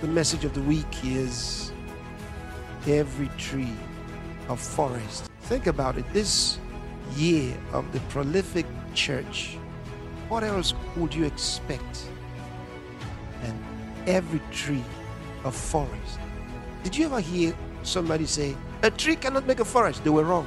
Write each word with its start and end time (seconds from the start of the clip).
The 0.00 0.06
message 0.06 0.44
of 0.44 0.54
the 0.54 0.62
week 0.62 0.86
is 1.02 1.72
every 2.86 3.26
tree 3.36 3.72
of 4.48 4.60
forest. 4.60 5.28
Think 5.42 5.66
about 5.66 5.98
it. 5.98 6.04
This 6.12 6.60
year 7.16 7.52
of 7.72 7.90
the 7.92 7.98
prolific 8.02 8.64
church, 8.94 9.58
what 10.28 10.44
else 10.44 10.72
would 10.96 11.12
you 11.12 11.24
expect? 11.24 12.04
And 13.42 13.60
every 14.06 14.40
tree 14.52 14.84
of 15.42 15.56
forest. 15.56 16.20
Did 16.84 16.96
you 16.96 17.06
ever 17.06 17.18
hear 17.18 17.52
somebody 17.82 18.26
say, 18.26 18.56
a 18.84 18.92
tree 18.92 19.16
cannot 19.16 19.48
make 19.48 19.58
a 19.58 19.64
forest? 19.64 20.04
They 20.04 20.10
were 20.10 20.22
wrong. 20.22 20.46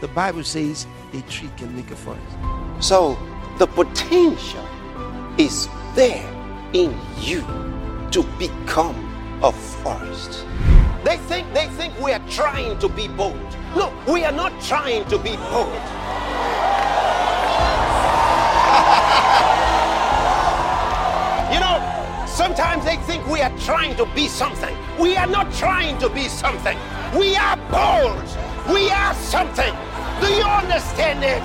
The 0.00 0.08
Bible 0.08 0.44
says 0.44 0.86
a 1.14 1.20
tree 1.22 1.50
can 1.56 1.74
make 1.74 1.90
a 1.90 1.96
forest. 1.96 2.22
So 2.78 3.18
the 3.58 3.66
potential 3.66 4.64
is 5.36 5.68
there 5.96 6.30
in 6.72 6.96
you 7.18 7.63
to 8.14 8.22
become 8.38 8.94
a 9.42 9.50
forest. 9.50 10.46
They 11.02 11.16
think 11.16 11.52
they 11.52 11.66
think 11.66 11.98
we 11.98 12.12
are 12.12 12.22
trying 12.28 12.78
to 12.78 12.88
be 12.88 13.08
bold. 13.08 13.56
No, 13.74 13.92
we 14.06 14.24
are 14.24 14.30
not 14.30 14.52
trying 14.62 15.04
to 15.06 15.18
be 15.18 15.34
bold. 15.50 15.74
you 21.52 21.58
know, 21.58 21.82
sometimes 22.28 22.84
they 22.84 22.98
think 22.98 23.26
we 23.26 23.40
are 23.40 23.50
trying 23.58 23.96
to 23.96 24.06
be 24.14 24.28
something. 24.28 24.76
We 24.96 25.16
are 25.16 25.26
not 25.26 25.52
trying 25.52 25.98
to 25.98 26.08
be 26.08 26.28
something. 26.28 26.78
We 27.18 27.34
are 27.34 27.56
bold. 27.66 28.22
We 28.72 28.90
are 28.90 29.14
something. 29.14 29.74
Do 30.20 30.28
you 30.28 30.44
understand 30.44 31.24
it? 31.24 31.42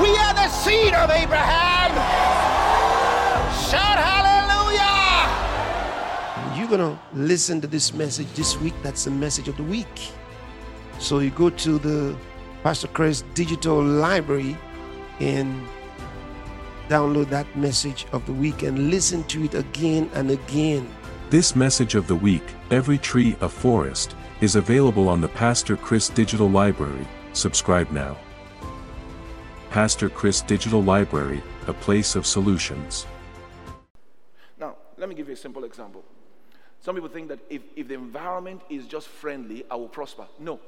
We 0.00 0.16
are 0.18 0.34
the 0.34 0.48
seed 0.50 0.94
of 0.94 1.10
Abraham. 1.10 2.11
Going 6.72 6.96
to 6.96 7.02
listen 7.12 7.60
to 7.60 7.66
this 7.66 7.92
message 7.92 8.32
this 8.32 8.58
week. 8.58 8.72
That's 8.82 9.04
the 9.04 9.10
message 9.10 9.46
of 9.46 9.58
the 9.58 9.62
week. 9.62 10.10
So 10.98 11.18
you 11.18 11.28
go 11.28 11.50
to 11.50 11.78
the 11.78 12.16
Pastor 12.62 12.88
Chris 12.88 13.24
digital 13.34 13.82
library 13.82 14.56
and 15.20 15.68
download 16.88 17.28
that 17.28 17.46
message 17.54 18.06
of 18.12 18.24
the 18.24 18.32
week 18.32 18.62
and 18.62 18.90
listen 18.90 19.22
to 19.24 19.44
it 19.44 19.52
again 19.54 20.10
and 20.14 20.30
again. 20.30 20.88
This 21.28 21.54
message 21.54 21.94
of 21.94 22.06
the 22.06 22.16
week, 22.16 22.44
Every 22.70 22.96
Tree 22.96 23.36
a 23.42 23.50
Forest, 23.50 24.16
is 24.40 24.56
available 24.56 25.10
on 25.10 25.20
the 25.20 25.28
Pastor 25.28 25.76
Chris 25.76 26.08
Digital 26.08 26.48
Library. 26.48 27.06
Subscribe 27.34 27.90
now. 27.90 28.16
Pastor 29.68 30.08
Chris 30.08 30.40
Digital 30.40 30.82
Library, 30.82 31.42
a 31.66 31.74
place 31.74 32.16
of 32.16 32.26
solutions. 32.26 33.06
Now, 34.58 34.76
let 34.96 35.10
me 35.10 35.14
give 35.14 35.28
you 35.28 35.34
a 35.34 35.36
simple 35.36 35.64
example. 35.64 36.02
Some 36.82 36.96
people 36.96 37.08
think 37.08 37.28
that 37.28 37.38
if, 37.48 37.62
if 37.76 37.86
the 37.86 37.94
environment 37.94 38.60
is 38.68 38.86
just 38.86 39.06
friendly, 39.06 39.64
I 39.70 39.76
will 39.76 39.88
prosper. 39.88 40.26
No, 40.40 40.58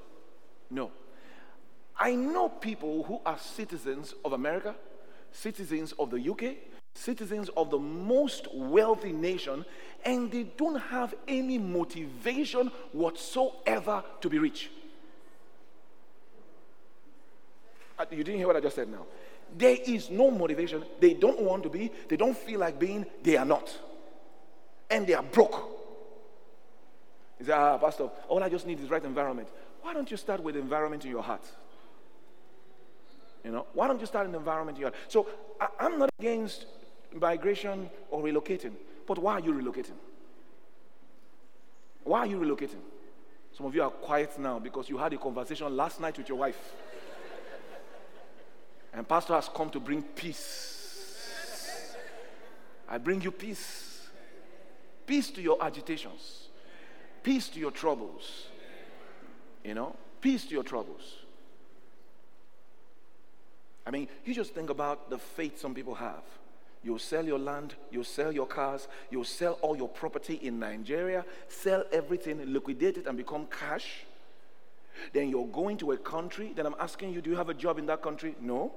no. 0.70 0.92
I 1.98 2.14
know 2.14 2.48
people 2.48 3.02
who 3.02 3.20
are 3.26 3.36
citizens 3.36 4.14
of 4.24 4.32
America, 4.32 4.76
citizens 5.32 5.92
of 5.98 6.12
the 6.12 6.30
UK, 6.30 6.54
citizens 6.94 7.48
of 7.56 7.70
the 7.70 7.78
most 7.78 8.46
wealthy 8.54 9.10
nation, 9.10 9.64
and 10.04 10.30
they 10.30 10.44
don't 10.44 10.80
have 10.80 11.14
any 11.26 11.58
motivation 11.58 12.70
whatsoever 12.92 14.04
to 14.20 14.28
be 14.30 14.38
rich. 14.38 14.70
Uh, 17.98 18.04
You 18.12 18.22
didn't 18.22 18.38
hear 18.38 18.46
what 18.46 18.56
I 18.56 18.60
just 18.60 18.76
said 18.76 18.88
now. 18.88 19.04
There 19.58 19.78
is 19.84 20.10
no 20.10 20.30
motivation. 20.30 20.84
They 21.00 21.14
don't 21.14 21.40
want 21.40 21.64
to 21.64 21.68
be, 21.68 21.90
they 22.08 22.16
don't 22.16 22.36
feel 22.36 22.60
like 22.60 22.78
being, 22.78 23.04
they 23.24 23.36
are 23.36 23.44
not. 23.44 23.76
And 24.88 25.08
they 25.08 25.14
are 25.14 25.22
broke. 25.22 25.73
He 27.38 27.44
said, 27.44 27.54
Ah, 27.54 27.78
Pastor, 27.78 28.10
all 28.28 28.42
I 28.42 28.48
just 28.48 28.66
need 28.66 28.80
is 28.80 28.90
right 28.90 29.04
environment. 29.04 29.48
Why 29.82 29.92
don't 29.92 30.10
you 30.10 30.16
start 30.16 30.42
with 30.42 30.56
environment 30.56 31.04
in 31.04 31.10
your 31.10 31.22
heart? 31.22 31.44
You 33.44 33.53
know, 33.53 33.66
why 33.75 33.86
don't 33.86 34.00
you 34.00 34.06
start 34.06 34.26
in 34.26 34.32
the 34.32 34.38
environment 34.38 34.78
in 34.78 34.82
your 34.82 34.91
heart? 34.91 35.03
So 35.09 35.28
I, 35.60 35.69
I'm 35.81 35.98
not 35.98 36.10
against 36.19 36.66
migration 37.12 37.91
or 38.10 38.22
relocating, 38.22 38.72
but 39.06 39.19
why 39.19 39.34
are 39.34 39.41
you 39.41 39.53
relocating? 39.53 39.97
Why 42.04 42.20
are 42.20 42.26
you 42.26 42.38
relocating? 42.38 42.81
Some 43.56 43.66
of 43.66 43.75
you 43.75 43.82
are 43.82 43.91
quiet 43.91 44.38
now 44.38 44.59
because 44.59 44.88
you 44.88 44.98
had 44.98 45.12
a 45.12 45.19
conversation 45.19 45.76
last 45.76 46.00
night 46.00 46.19
with 46.19 46.28
your 46.28 46.38
wife. 46.38 46.72
And 48.92 49.09
pastor 49.09 49.34
has 49.34 49.48
come 49.48 49.70
to 49.70 49.80
bring 49.80 50.03
peace. 50.03 51.97
I 52.88 52.98
bring 52.98 53.20
you 53.20 53.30
peace. 53.30 54.09
Peace 55.06 55.30
to 55.32 55.42
your 55.42 55.62
agitations. 55.62 56.44
Peace 57.24 57.48
to 57.48 57.58
your 57.58 57.72
troubles. 57.72 58.48
You 59.64 59.74
know, 59.74 59.96
peace 60.20 60.44
to 60.44 60.52
your 60.52 60.62
troubles. 60.62 61.16
I 63.86 63.90
mean, 63.90 64.08
you 64.24 64.34
just 64.34 64.54
think 64.54 64.70
about 64.70 65.10
the 65.10 65.18
faith 65.18 65.58
some 65.58 65.74
people 65.74 65.94
have. 65.94 66.22
You'll 66.82 66.98
sell 66.98 67.24
your 67.24 67.38
land, 67.38 67.74
you'll 67.90 68.04
sell 68.04 68.30
your 68.30 68.46
cars, 68.46 68.88
you'll 69.10 69.24
sell 69.24 69.54
all 69.62 69.74
your 69.74 69.88
property 69.88 70.34
in 70.34 70.58
Nigeria, 70.58 71.24
sell 71.48 71.84
everything, 71.90 72.52
liquidate 72.52 72.98
it, 72.98 73.06
and 73.06 73.16
become 73.16 73.46
cash. 73.46 74.04
Then 75.14 75.30
you're 75.30 75.46
going 75.46 75.78
to 75.78 75.92
a 75.92 75.96
country, 75.96 76.52
then 76.54 76.66
I'm 76.66 76.76
asking 76.78 77.14
you, 77.14 77.22
do 77.22 77.30
you 77.30 77.36
have 77.36 77.48
a 77.48 77.54
job 77.54 77.78
in 77.78 77.86
that 77.86 78.02
country? 78.02 78.34
No. 78.38 78.70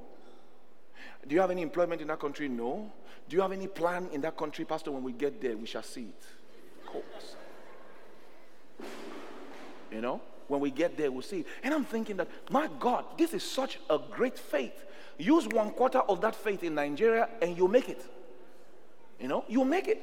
Do 1.27 1.35
you 1.35 1.41
have 1.41 1.51
any 1.51 1.61
employment 1.61 2.01
in 2.01 2.07
that 2.07 2.19
country? 2.19 2.47
No. 2.47 2.89
Do 3.27 3.35
you 3.35 3.41
have 3.41 3.51
any 3.51 3.67
plan 3.67 4.07
in 4.13 4.21
that 4.21 4.37
country? 4.37 4.63
Pastor, 4.63 4.91
when 4.91 5.03
we 5.03 5.11
get 5.11 5.41
there, 5.41 5.57
we 5.57 5.65
shall 5.65 5.83
see 5.83 6.03
it. 6.03 6.23
Of 6.85 6.93
course. 6.93 7.35
You 9.97 10.03
know, 10.03 10.21
when 10.47 10.61
we 10.61 10.69
get 10.69 10.95
there, 10.95 11.11
we'll 11.11 11.23
see. 11.23 11.43
And 11.63 11.73
I'm 11.73 11.83
thinking 11.83 12.17
that, 12.17 12.27
my 12.51 12.69
God, 12.79 13.03
this 13.17 13.33
is 13.33 13.41
such 13.41 13.79
a 13.89 13.97
great 13.97 14.37
faith. 14.37 14.85
Use 15.17 15.47
one 15.47 15.71
quarter 15.71 15.97
of 16.01 16.21
that 16.21 16.35
faith 16.35 16.61
in 16.63 16.75
Nigeria 16.75 17.27
and 17.41 17.57
you'll 17.57 17.67
make 17.67 17.89
it. 17.89 18.05
You 19.19 19.27
know, 19.27 19.43
you'll 19.47 19.65
make 19.65 19.87
it. 19.87 19.99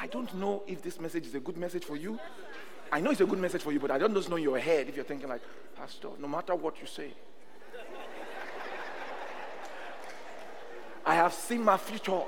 I 0.00 0.06
don't 0.06 0.32
know 0.36 0.62
if 0.66 0.80
this 0.80 0.98
message 0.98 1.26
is 1.26 1.34
a 1.34 1.40
good 1.40 1.58
message 1.58 1.84
for 1.84 1.94
you. 1.94 2.18
I 2.90 3.02
know 3.02 3.10
it's 3.10 3.20
a 3.20 3.26
good 3.26 3.38
message 3.38 3.60
for 3.60 3.70
you, 3.70 3.80
but 3.80 3.90
I 3.90 3.98
don't 3.98 4.14
just 4.14 4.30
know 4.30 4.36
your 4.36 4.58
head 4.58 4.88
if 4.88 4.96
you're 4.96 5.04
thinking 5.04 5.28
like, 5.28 5.42
Pastor, 5.76 6.08
no 6.18 6.28
matter 6.28 6.54
what 6.54 6.80
you 6.80 6.86
say, 6.86 7.12
I 11.04 11.14
have 11.16 11.34
seen 11.34 11.62
my 11.62 11.76
future. 11.76 12.22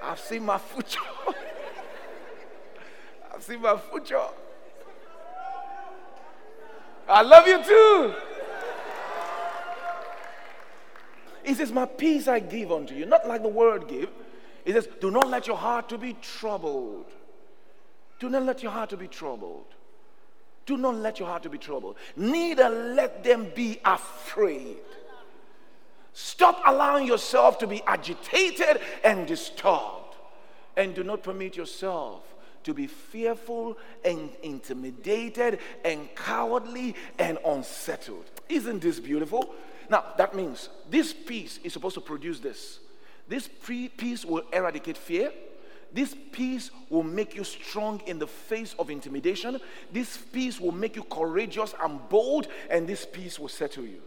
I've 0.00 0.20
seen 0.20 0.44
my 0.44 0.58
future. 0.58 1.00
I've 3.36 3.42
seen 3.42 3.60
my 3.60 3.76
future. 3.76 4.18
I 7.06 7.20
love 7.20 7.46
you 7.46 7.62
too. 7.62 8.14
He 11.44 11.52
says, 11.52 11.70
My 11.70 11.84
peace 11.84 12.28
I 12.28 12.40
give 12.40 12.72
unto 12.72 12.94
you, 12.94 13.04
not 13.04 13.28
like 13.28 13.42
the 13.42 13.48
world 13.48 13.88
give. 13.88 14.08
He 14.64 14.72
says, 14.72 14.88
Do 15.02 15.10
not 15.10 15.28
let 15.28 15.46
your 15.46 15.58
heart 15.58 15.90
to 15.90 15.98
be 15.98 16.14
troubled. 16.14 17.12
Do 18.18 18.30
not 18.30 18.44
let 18.44 18.62
your 18.62 18.72
heart 18.72 18.88
to 18.90 18.96
be 18.96 19.06
troubled. 19.06 19.66
Do 20.64 20.78
not 20.78 20.96
let 20.96 21.18
your 21.18 21.28
heart 21.28 21.42
to 21.42 21.50
be 21.50 21.58
troubled. 21.58 21.96
Neither 22.16 22.70
let 22.70 23.22
them 23.22 23.52
be 23.54 23.78
afraid. 23.84 24.78
Stop 26.14 26.62
allowing 26.66 27.06
yourself 27.06 27.58
to 27.58 27.66
be 27.66 27.82
agitated 27.86 28.80
and 29.04 29.26
disturbed. 29.26 30.16
And 30.74 30.94
do 30.94 31.04
not 31.04 31.22
permit 31.22 31.54
yourself 31.54 32.25
to 32.66 32.74
be 32.74 32.86
fearful 32.86 33.78
and 34.04 34.30
intimidated 34.42 35.60
and 35.84 36.14
cowardly 36.14 36.94
and 37.18 37.38
unsettled. 37.46 38.24
Isn't 38.48 38.82
this 38.82 39.00
beautiful? 39.00 39.54
Now, 39.88 40.04
that 40.18 40.34
means 40.34 40.68
this 40.90 41.12
peace 41.12 41.60
is 41.62 41.72
supposed 41.72 41.94
to 41.94 42.00
produce 42.00 42.40
this. 42.40 42.80
This 43.28 43.48
pre- 43.48 43.88
peace 43.88 44.24
will 44.24 44.42
eradicate 44.52 44.96
fear. 44.96 45.32
This 45.92 46.14
peace 46.32 46.72
will 46.90 47.04
make 47.04 47.36
you 47.36 47.44
strong 47.44 48.02
in 48.06 48.18
the 48.18 48.26
face 48.26 48.74
of 48.80 48.90
intimidation. 48.90 49.60
This 49.92 50.16
peace 50.16 50.60
will 50.60 50.72
make 50.72 50.96
you 50.96 51.04
courageous 51.04 51.72
and 51.80 52.06
bold, 52.08 52.48
and 52.68 52.88
this 52.88 53.06
peace 53.06 53.38
will 53.38 53.48
settle 53.48 53.84
you. 53.84 54.02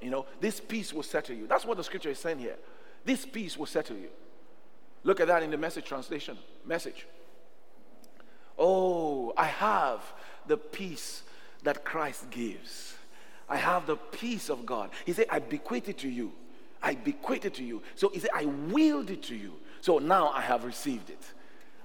You 0.00 0.10
know, 0.10 0.26
this 0.40 0.60
peace 0.60 0.92
will 0.92 1.02
settle 1.02 1.34
you. 1.34 1.48
That's 1.48 1.64
what 1.64 1.76
the 1.76 1.84
scripture 1.84 2.10
is 2.10 2.18
saying 2.18 2.38
here. 2.38 2.56
This 3.04 3.26
peace 3.26 3.58
will 3.58 3.66
settle 3.66 3.96
you. 3.96 4.08
Look 5.04 5.20
at 5.20 5.28
that 5.28 5.42
in 5.42 5.50
the 5.50 5.58
message 5.58 5.84
translation. 5.84 6.36
Message. 6.64 7.06
Oh, 8.58 9.32
I 9.36 9.46
have 9.46 10.00
the 10.46 10.56
peace 10.56 11.22
that 11.62 11.84
Christ 11.84 12.30
gives. 12.30 12.94
I 13.48 13.56
have 13.56 13.86
the 13.86 13.96
peace 13.96 14.48
of 14.48 14.64
God. 14.64 14.90
He 15.04 15.12
said, 15.12 15.26
I 15.30 15.38
bequeath 15.38 15.88
it 15.88 15.98
to 15.98 16.08
you. 16.08 16.32
I 16.82 16.94
bequeath 16.94 17.44
it 17.44 17.54
to 17.54 17.64
you. 17.64 17.82
So 17.94 18.08
he 18.08 18.18
said, 18.18 18.30
I 18.34 18.46
willed 18.46 19.10
it 19.10 19.22
to 19.24 19.34
you. 19.34 19.54
So 19.80 19.98
now 19.98 20.28
I 20.28 20.40
have 20.40 20.64
received 20.64 21.10
it. 21.10 21.22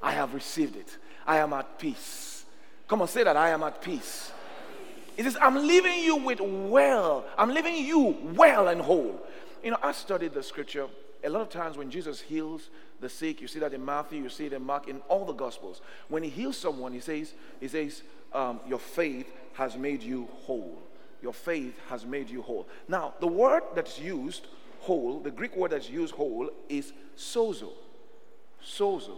I 0.01 0.11
have 0.13 0.33
received 0.33 0.77
it. 0.77 0.97
I 1.27 1.37
am 1.37 1.51
at 1.53 1.77
peace. 1.77 2.45
Come 2.87 3.01
on, 3.01 3.07
say 3.07 3.23
that 3.23 3.35
I 3.35 3.49
am 3.49 3.63
at 3.63 3.81
peace. 3.81 4.31
He 5.17 5.23
says, 5.23 5.37
I'm 5.41 5.67
leaving 5.67 5.99
you 5.99 6.15
with 6.15 6.39
well. 6.39 7.25
I'm 7.37 7.49
leaving 7.53 7.75
you 7.75 8.17
well 8.35 8.69
and 8.69 8.81
whole. 8.81 9.19
You 9.61 9.71
know, 9.71 9.77
I 9.83 9.91
studied 9.91 10.33
the 10.33 10.41
scripture 10.41 10.87
a 11.23 11.29
lot 11.29 11.41
of 11.41 11.49
times 11.49 11.77
when 11.77 11.91
Jesus 11.91 12.21
heals 12.21 12.69
the 12.99 13.09
sick, 13.09 13.41
you 13.41 13.47
see 13.47 13.59
that 13.59 13.73
in 13.73 13.83
Matthew, 13.83 14.23
you 14.23 14.29
see 14.29 14.45
it 14.45 14.53
in 14.53 14.63
Mark, 14.63 14.87
in 14.87 15.01
all 15.07 15.25
the 15.25 15.33
Gospels. 15.33 15.81
When 16.07 16.23
he 16.23 16.29
heals 16.29 16.57
someone, 16.57 16.93
he 16.93 16.99
says, 16.99 17.33
he 17.59 17.67
says, 17.67 18.03
um, 18.33 18.59
your 18.67 18.79
faith 18.79 19.27
has 19.53 19.75
made 19.77 20.01
you 20.01 20.27
whole. 20.43 20.81
Your 21.21 21.33
faith 21.33 21.77
has 21.89 22.05
made 22.05 22.29
you 22.29 22.41
whole. 22.41 22.67
Now, 22.87 23.13
the 23.19 23.27
word 23.27 23.63
that's 23.75 23.99
used, 23.99 24.47
whole, 24.79 25.19
the 25.19 25.31
Greek 25.31 25.55
word 25.55 25.71
that's 25.71 25.89
used, 25.89 26.13
whole, 26.13 26.49
is 26.69 26.93
sozo. 27.17 27.71
Sozo. 28.65 29.17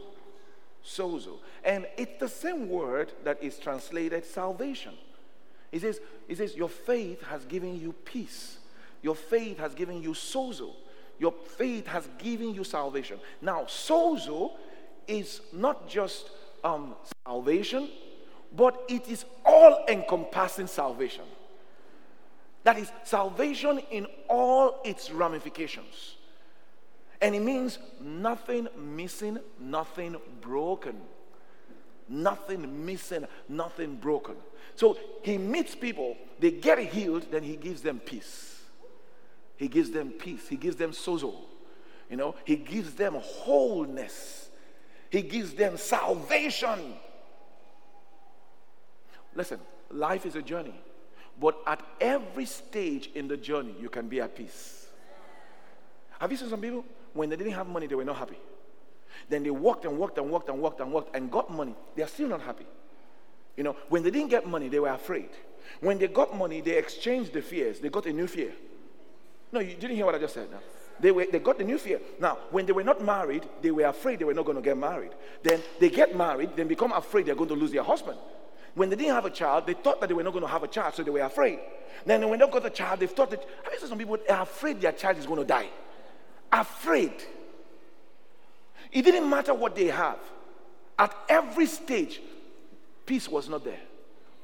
Sozo. 0.84 1.38
And 1.64 1.86
it's 1.98 2.20
the 2.20 2.30
same 2.30 2.70
word 2.70 3.12
that 3.24 3.44
is 3.44 3.60
translated 3.60 4.26
salvation. 4.26 4.94
He 5.72 5.80
says, 5.80 6.00
he 6.28 6.36
says, 6.36 6.56
Your 6.56 6.70
faith 6.70 7.22
has 7.24 7.46
given 7.46 7.80
you 7.80 7.94
peace. 7.94 8.58
Your 9.04 9.16
faith 9.16 9.60
has 9.60 9.74
given 9.76 10.02
you 10.02 10.12
sozo. 10.12 10.74
Your 11.22 11.32
faith 11.32 11.86
has 11.86 12.10
given 12.18 12.56
you 12.56 12.64
salvation. 12.64 13.20
Now, 13.44 13.66
sozo 13.66 14.54
is 15.08 15.42
not 15.54 15.88
just 15.88 16.32
um, 16.64 16.96
salvation, 17.28 17.90
but 18.56 18.84
it 18.90 19.08
is 19.08 19.26
all 19.46 19.86
encompassing 19.88 20.66
salvation. 20.66 21.26
That 22.64 22.80
is 22.80 22.92
salvation 23.04 23.82
in 23.92 24.08
all 24.28 24.82
its 24.84 25.12
ramifications. 25.12 26.16
And 27.22 27.36
it 27.36 27.42
means 27.42 27.78
nothing 28.00 28.68
missing, 28.76 29.38
nothing 29.60 30.16
broken. 30.42 31.00
Nothing 32.10 32.84
missing, 32.84 33.28
nothing 33.48 33.98
broken. 33.98 34.38
So 34.76 34.98
he 35.22 35.38
meets 35.38 35.76
people, 35.76 36.18
they 36.40 36.50
get 36.50 36.80
healed, 36.80 37.28
then 37.30 37.44
he 37.44 37.58
gives 37.58 37.84
them 37.84 38.00
peace. 38.00 38.61
He 39.62 39.68
gives 39.68 39.92
them 39.92 40.10
peace. 40.10 40.48
He 40.48 40.56
gives 40.56 40.76
them 40.76 40.90
sozo. 40.90 41.36
You 42.10 42.18
know, 42.18 42.34
he 42.46 42.56
gives 42.56 42.96
them 42.96 43.14
wholeness. 43.14 44.50
He 45.12 45.22
gives 45.22 45.54
them 45.54 45.78
salvation. 45.78 46.96
Listen, 49.36 49.60
life 49.92 50.26
is 50.26 50.36
a 50.36 50.42
journey. 50.42 50.74
But 51.40 51.60
at 51.68 51.86
every 52.02 52.48
stage 52.48 53.12
in 53.14 53.28
the 53.28 53.38
journey, 53.38 53.76
you 53.80 53.88
can 53.88 54.08
be 54.08 54.20
at 54.20 54.36
peace. 54.36 54.88
Have 56.20 56.32
you 56.32 56.38
seen 56.38 56.50
some 56.50 56.60
people? 56.60 56.84
When 57.14 57.30
they 57.30 57.36
didn't 57.36 57.54
have 57.54 57.68
money, 57.68 57.86
they 57.86 57.94
were 57.94 58.04
not 58.04 58.18
happy. 58.18 58.40
Then 59.30 59.44
they 59.44 59.52
worked 59.52 59.86
and 59.86 60.00
worked 60.00 60.18
and 60.18 60.32
worked 60.32 60.50
and 60.50 60.60
worked 60.60 60.80
and 60.80 60.92
worked 60.92 61.16
and 61.16 61.30
got 61.30 61.52
money. 61.52 61.76
They 61.96 62.02
are 62.02 62.08
still 62.08 62.30
not 62.30 62.42
happy. 62.42 62.66
You 63.56 63.64
know, 63.64 63.76
when 63.90 64.02
they 64.02 64.10
didn't 64.10 64.32
get 64.32 64.48
money, 64.48 64.70
they 64.70 64.80
were 64.80 64.90
afraid. 64.90 65.30
When 65.82 66.00
they 66.00 66.08
got 66.08 66.36
money, 66.36 66.62
they 66.62 66.80
exchanged 66.80 67.34
the 67.34 67.44
fears. 67.44 67.80
They 67.80 67.90
got 67.90 68.08
a 68.08 68.12
new 68.12 68.26
fear. 68.26 68.54
No, 69.52 69.60
you 69.60 69.76
didn't 69.76 69.96
hear 69.96 70.06
what 70.06 70.16
I 70.16 70.20
just 70.20 70.34
said. 70.34 70.50
No? 70.52 70.58
They, 71.00 71.12
were, 71.12 71.26
they 71.26 71.40
got 71.40 71.58
the 71.58 71.64
new 71.64 71.78
fear. 71.78 72.00
Now, 72.20 72.38
when 72.52 72.66
they 72.66 72.72
were 72.72 72.84
not 72.84 73.04
married, 73.04 73.44
they 73.62 73.72
were 73.72 73.86
afraid 73.86 74.20
they 74.20 74.26
were 74.26 74.34
not 74.34 74.46
going 74.46 74.58
to 74.58 74.62
get 74.62 74.78
married. 74.78 75.12
Then 75.42 75.60
they 75.80 75.90
get 75.90 76.16
married, 76.16 76.56
then 76.56 76.68
become 76.68 76.92
afraid 76.92 77.26
they're 77.26 77.36
going 77.36 77.50
to 77.50 77.56
lose 77.56 77.72
their 77.72 77.84
husband. 77.84 78.20
When 78.76 78.90
they 78.90 78.96
didn't 78.96 79.16
have 79.16 79.26
a 79.26 79.32
child, 79.32 79.68
they 79.68 79.74
thought 79.74 80.00
that 80.00 80.08
they 80.08 80.14
were 80.14 80.24
not 80.24 80.32
going 80.32 80.46
to 80.46 80.52
have 80.52 80.64
a 80.64 80.68
child, 80.68 80.94
so 80.94 81.04
they 81.04 81.12
were 81.12 81.22
afraid. 81.22 81.60
Then 82.06 82.28
when 82.30 82.40
they 82.40 82.48
got 82.48 82.66
a 82.66 82.70
child, 82.70 83.00
they 83.00 83.08
thought 83.08 83.32
that, 83.32 83.44
you 83.72 83.80
seen 83.80 83.90
some 83.90 83.98
people 83.98 84.18
are 84.30 84.44
afraid 84.44 84.80
their 84.80 84.92
child 84.92 85.18
is 85.18 85.26
going 85.26 85.40
to 85.40 85.46
die? 85.46 85.70
Afraid. 86.52 87.14
It 88.92 89.02
didn't 89.02 89.30
matter 89.30 89.54
what 89.54 89.76
they 89.76 89.88
have. 89.88 90.20
At 90.98 91.16
every 91.28 91.66
stage, 91.66 92.22
peace 93.06 93.28
was 93.28 93.50
not 93.50 93.64
there. 93.64 93.80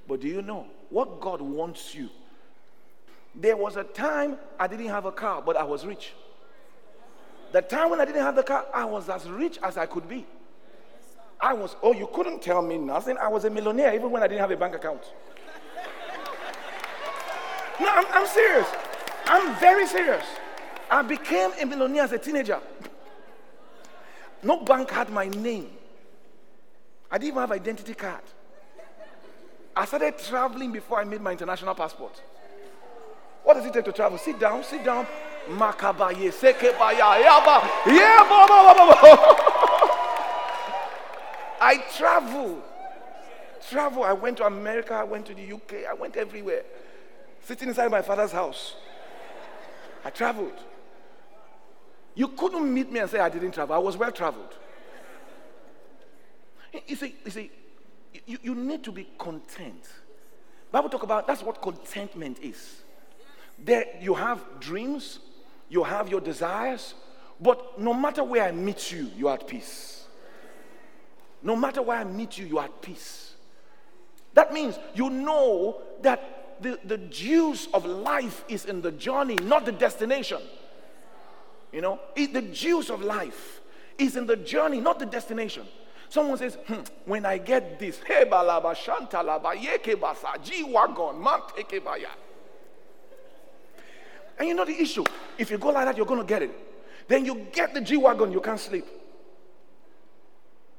But 0.07 0.21
do 0.21 0.27
you 0.27 0.41
know 0.41 0.65
what 0.89 1.19
God 1.19 1.41
wants 1.41 1.93
you? 1.93 2.09
There 3.39 3.55
was 3.55 3.77
a 3.77 3.83
time 3.83 4.37
I 4.59 4.67
didn't 4.67 4.87
have 4.87 5.05
a 5.05 5.11
car, 5.11 5.43
but 5.45 5.55
I 5.55 5.63
was 5.63 5.85
rich. 5.85 6.13
The 7.51 7.61
time 7.61 7.91
when 7.91 8.01
I 8.01 8.05
didn't 8.05 8.23
have 8.23 8.35
the 8.35 8.43
car, 8.43 8.65
I 8.73 8.83
was 8.83 9.09
as 9.09 9.29
rich 9.29 9.59
as 9.61 9.77
I 9.77 9.85
could 9.85 10.09
be. 10.09 10.25
I 11.39 11.53
was, 11.53 11.75
oh, 11.83 11.93
you 11.93 12.09
couldn't 12.13 12.41
tell 12.41 12.63
me 12.63 12.77
nothing. 12.77 13.15
I 13.17 13.27
was 13.27 13.45
a 13.45 13.49
millionaire 13.49 13.93
even 13.93 14.09
when 14.09 14.23
I 14.23 14.27
didn't 14.27 14.41
have 14.41 14.49
a 14.49 14.57
bank 14.57 14.75
account. 14.75 15.03
No, 17.79 17.87
I'm, 17.89 18.05
I'm 18.11 18.27
serious. 18.27 18.67
I'm 19.27 19.55
very 19.59 19.85
serious. 19.85 20.25
I 20.89 21.03
became 21.03 21.51
a 21.61 21.65
millionaire 21.65 22.03
as 22.03 22.11
a 22.11 22.17
teenager. 22.17 22.59
No 24.41 24.63
bank 24.63 24.89
had 24.89 25.11
my 25.11 25.27
name. 25.27 25.69
I 27.11 27.19
didn't 27.19 27.29
even 27.29 27.39
have 27.41 27.51
an 27.51 27.59
identity 27.59 27.93
card. 27.93 28.23
I 29.75 29.85
started 29.85 30.17
traveling 30.17 30.71
before 30.71 30.99
I 30.99 31.03
made 31.03 31.21
my 31.21 31.33
international 31.33 31.75
passport. 31.75 32.19
What 33.47 33.53
does 33.53 33.65
it 33.65 33.71
take 33.71 33.85
to 33.85 33.93
travel? 33.93 34.17
Sit 34.17 34.41
down, 34.41 34.61
sit 34.61 34.83
down. 34.83 35.07
Yaba, 35.47 36.11
I 41.61 41.81
travel. 41.95 42.61
Travel. 43.69 44.03
I 44.03 44.11
went 44.11 44.35
to 44.39 44.45
America, 44.45 44.95
I 44.95 45.05
went 45.05 45.27
to 45.27 45.33
the 45.33 45.53
UK, 45.53 45.85
I 45.89 45.93
went 45.93 46.17
everywhere. 46.17 46.63
Sitting 47.41 47.69
inside 47.69 47.89
my 47.89 48.01
father's 48.01 48.33
house. 48.33 48.75
I 50.03 50.09
traveled. 50.09 50.59
You 52.15 52.27
couldn't 52.27 52.73
meet 52.73 52.91
me 52.91 52.99
and 52.99 53.09
say 53.09 53.19
I 53.19 53.29
didn't 53.29 53.53
travel. 53.53 53.73
I 53.73 53.79
was 53.79 53.95
well 53.95 54.11
traveled. 54.11 54.57
You 56.85 56.97
see, 56.97 57.15
you 57.23 57.31
see, 57.31 57.49
you, 58.25 58.39
you 58.43 58.55
need 58.55 58.83
to 58.83 58.91
be 58.91 59.07
content. 59.17 59.87
Bible 60.69 60.89
talk 60.89 61.03
about 61.03 61.27
that's 61.27 61.43
what 61.43 61.61
contentment 61.61 62.39
is. 62.41 62.81
There 63.63 63.85
you 63.99 64.13
have 64.13 64.43
dreams, 64.59 65.19
you 65.69 65.83
have 65.83 66.09
your 66.09 66.21
desires, 66.21 66.93
but 67.39 67.79
no 67.79 67.93
matter 67.93 68.23
where 68.23 68.43
I 68.43 68.51
meet 68.51 68.91
you, 68.91 69.09
you're 69.17 69.33
at 69.33 69.47
peace. 69.47 70.05
No 71.43 71.55
matter 71.55 71.81
where 71.81 71.97
I 71.97 72.03
meet 72.03 72.37
you, 72.37 72.45
you 72.45 72.57
are 72.57 72.65
at 72.65 72.81
peace. 72.81 73.35
That 74.33 74.53
means 74.53 74.77
you 74.93 75.09
know 75.09 75.81
that 76.01 76.61
the, 76.61 76.79
the 76.83 76.97
juice 76.97 77.67
of 77.73 77.85
life 77.85 78.43
is 78.47 78.65
in 78.65 78.81
the 78.81 78.91
journey, 78.91 79.35
not 79.35 79.65
the 79.65 79.71
destination. 79.71 80.41
You 81.71 81.81
know, 81.81 81.99
it, 82.15 82.33
the 82.33 82.41
juice 82.41 82.89
of 82.89 83.01
life 83.01 83.61
is 83.97 84.15
in 84.15 84.25
the 84.25 84.35
journey, 84.37 84.79
not 84.79 84.99
the 84.99 85.05
destination. 85.05 85.63
Someone 86.09 86.37
says, 86.37 86.57
hmm, 86.67 86.81
when 87.05 87.25
I 87.25 87.37
get 87.37 87.79
this, 87.79 87.99
hey 88.05 88.25
balaba 88.25 88.73
shantalaba 88.75 89.61
yeke 89.61 89.99
basa 89.99 90.41
g 90.41 90.63
wagon 90.63 91.21
man 91.21 91.41
take 91.55 91.83
baya. 91.83 92.07
And 94.37 94.47
you 94.47 94.53
know 94.53 94.65
the 94.65 94.79
issue. 94.79 95.03
If 95.37 95.49
you 95.49 95.57
go 95.57 95.69
like 95.69 95.85
that, 95.85 95.97
you're 95.97 96.05
going 96.05 96.19
to 96.19 96.25
get 96.25 96.43
it. 96.43 96.51
Then 97.07 97.25
you 97.25 97.47
get 97.51 97.73
the 97.73 97.81
G 97.81 97.97
wagon, 97.97 98.31
you 98.31 98.41
can't 98.41 98.59
sleep. 98.59 98.85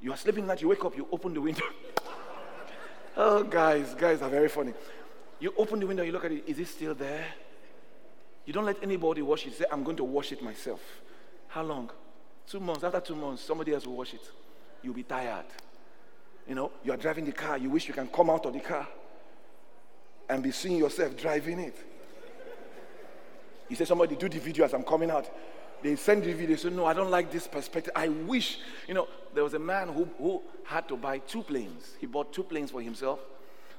You 0.01 0.13
are 0.13 0.17
sleeping 0.17 0.47
night, 0.47 0.63
you 0.63 0.69
wake 0.69 0.85
up, 0.85 0.97
you 0.97 1.09
open 1.11 1.35
the 1.35 1.41
window. 1.41 1.65
oh, 3.17 3.43
guys, 3.43 3.95
guys 3.95 4.23
are 4.23 4.29
very 4.31 4.49
funny. 4.49 4.75
You 5.41 5.53
open 5.57 5.81
the 5.81 5.87
window, 5.87 6.03
you 6.03 6.13
look 6.13 6.25
at 6.25 6.33
it, 6.33 6.45
is 6.47 6.59
it 6.59 6.69
still 6.69 6.95
there? 6.95 7.27
You 8.45 8.53
don't 8.53 8.65
let 8.65 8.83
anybody 8.83 9.23
wash 9.23 9.47
it. 9.47 9.55
Say, 9.55 9.65
I'm 9.71 9.83
going 9.83 9.97
to 9.97 10.05
wash 10.05 10.33
it 10.33 10.43
myself. 10.43 10.81
How 11.49 11.63
long? 11.63 11.91
Two 12.47 12.61
months. 12.61 12.85
After 12.85 13.01
two 13.01 13.17
months, 13.17 13.43
somebody 13.43 13.75
else 13.75 13.87
will 13.87 13.97
wash 13.97 14.15
it. 14.15 14.23
You'll 14.83 14.95
be 14.95 15.03
tired. 15.03 15.47
You 16.49 16.55
know, 16.55 16.71
you 16.83 16.93
are 16.93 16.97
driving 16.97 17.25
the 17.27 17.33
car, 17.33 17.59
you 17.59 17.69
wish 17.69 17.89
you 17.89 17.95
can 17.95 18.09
come 18.09 18.31
out 18.31 18.47
of 18.47 18.55
the 18.55 18.61
car 18.61 18.87
and 20.29 20.43
be 20.43 20.51
seeing 20.51 20.77
yourself 20.77 21.17
driving 21.17 21.59
it. 21.59 21.77
You 23.69 23.77
said, 23.77 23.89
somebody 23.89 24.17
do 24.17 24.29
the 24.29 24.39
video 24.39 24.65
as 24.65 24.75
I'm 24.75 24.83
coming 24.83 25.11
out. 25.11 25.31
They 25.83 25.95
send 25.97 26.25
the 26.25 26.33
video, 26.33 26.49
they 26.49 26.57
say, 26.57 26.71
No, 26.71 26.87
I 26.87 26.93
don't 26.93 27.11
like 27.11 27.31
this 27.31 27.47
perspective. 27.47 27.93
I 27.95 28.09
wish, 28.09 28.59
you 28.89 28.95
know, 28.95 29.07
there 29.35 29.45
was 29.45 29.55
a 29.55 29.59
man 29.59 29.89
who, 29.89 30.09
who 30.19 30.43
had 30.65 30.89
to 30.89 30.97
buy 30.97 31.19
two 31.19 31.43
planes. 31.43 31.95
He 32.01 32.07
bought 32.07 32.33
two 32.33 32.43
planes 32.43 32.71
for 32.71 32.83
himself 32.83 33.21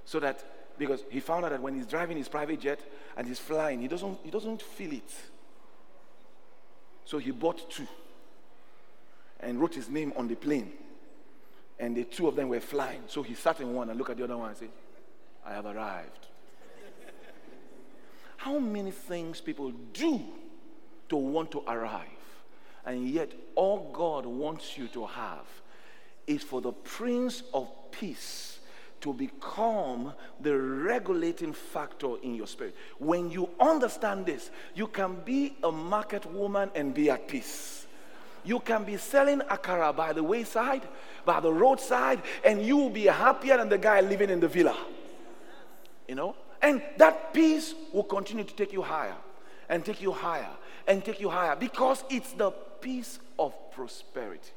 so 0.05 0.19
that, 0.21 0.43
because 0.77 1.03
he 1.09 1.19
found 1.19 1.45
out 1.45 1.51
that 1.51 1.61
when 1.61 1.75
he's 1.75 1.85
driving 1.85 2.17
his 2.17 2.29
private 2.29 2.61
jet 2.61 2.79
and 3.17 3.27
he's 3.27 3.39
flying, 3.39 3.81
he 3.81 3.87
doesn't, 3.87 4.17
he 4.23 4.31
doesn't 4.31 4.61
feel 4.61 4.93
it. 4.93 5.13
So 7.03 7.17
he 7.17 7.31
bought 7.31 7.69
two 7.69 7.87
and 9.41 9.59
wrote 9.59 9.75
his 9.75 9.89
name 9.89 10.13
on 10.15 10.27
the 10.27 10.35
plane. 10.35 10.71
And 11.79 11.95
the 11.95 12.03
two 12.03 12.27
of 12.27 12.35
them 12.35 12.49
were 12.49 12.59
flying. 12.59 13.03
So 13.07 13.23
he 13.23 13.33
sat 13.33 13.59
in 13.61 13.73
one 13.73 13.89
and 13.89 13.97
looked 13.97 14.11
at 14.11 14.17
the 14.17 14.23
other 14.23 14.37
one 14.37 14.49
and 14.49 14.57
said, 14.57 14.69
I 15.45 15.53
have 15.53 15.65
arrived. 15.65 16.27
How 18.39 18.57
many 18.59 18.91
things 18.91 19.41
people 19.41 19.71
do 19.93 20.21
to 21.09 21.17
want 21.17 21.51
to 21.51 21.63
arrive. 21.67 22.07
And 22.85 23.09
yet, 23.09 23.31
all 23.55 23.89
God 23.91 24.25
wants 24.25 24.77
you 24.77 24.87
to 24.89 25.05
have 25.05 25.45
is 26.25 26.43
for 26.43 26.61
the 26.61 26.71
Prince 26.71 27.43
of 27.53 27.67
Peace 27.91 28.59
to 29.01 29.13
become 29.13 30.13
the 30.41 30.57
regulating 30.57 31.53
factor 31.53 32.15
in 32.21 32.35
your 32.35 32.47
spirit. 32.47 32.75
When 32.99 33.31
you 33.31 33.49
understand 33.59 34.25
this, 34.25 34.49
you 34.75 34.87
can 34.87 35.15
be 35.23 35.55
a 35.63 35.71
market 35.71 36.25
woman 36.25 36.69
and 36.75 36.93
be 36.93 37.09
at 37.09 37.27
peace. 37.27 37.85
You 38.43 38.59
can 38.59 38.83
be 38.83 38.97
selling 38.97 39.39
akara 39.39 39.95
by 39.95 40.13
the 40.13 40.23
wayside, 40.23 40.87
by 41.25 41.39
the 41.39 41.51
roadside, 41.51 42.21
and 42.43 42.61
you 42.61 42.77
will 42.77 42.89
be 42.89 43.05
happier 43.05 43.57
than 43.57 43.69
the 43.69 43.77
guy 43.77 44.01
living 44.01 44.29
in 44.29 44.39
the 44.39 44.47
villa. 44.47 44.77
You 46.07 46.15
know? 46.15 46.35
And 46.61 46.81
that 46.97 47.33
peace 47.33 47.73
will 47.93 48.03
continue 48.03 48.43
to 48.43 48.53
take 48.53 48.73
you 48.73 48.81
higher 48.81 49.15
and 49.69 49.85
take 49.85 50.01
you 50.01 50.11
higher 50.11 50.49
and 50.87 51.03
take 51.03 51.19
you 51.19 51.29
higher 51.29 51.55
because 51.55 52.03
it's 52.09 52.33
the 52.33 52.51
peace 52.81 53.19
of 53.37 53.53
prosperity. 53.71 54.51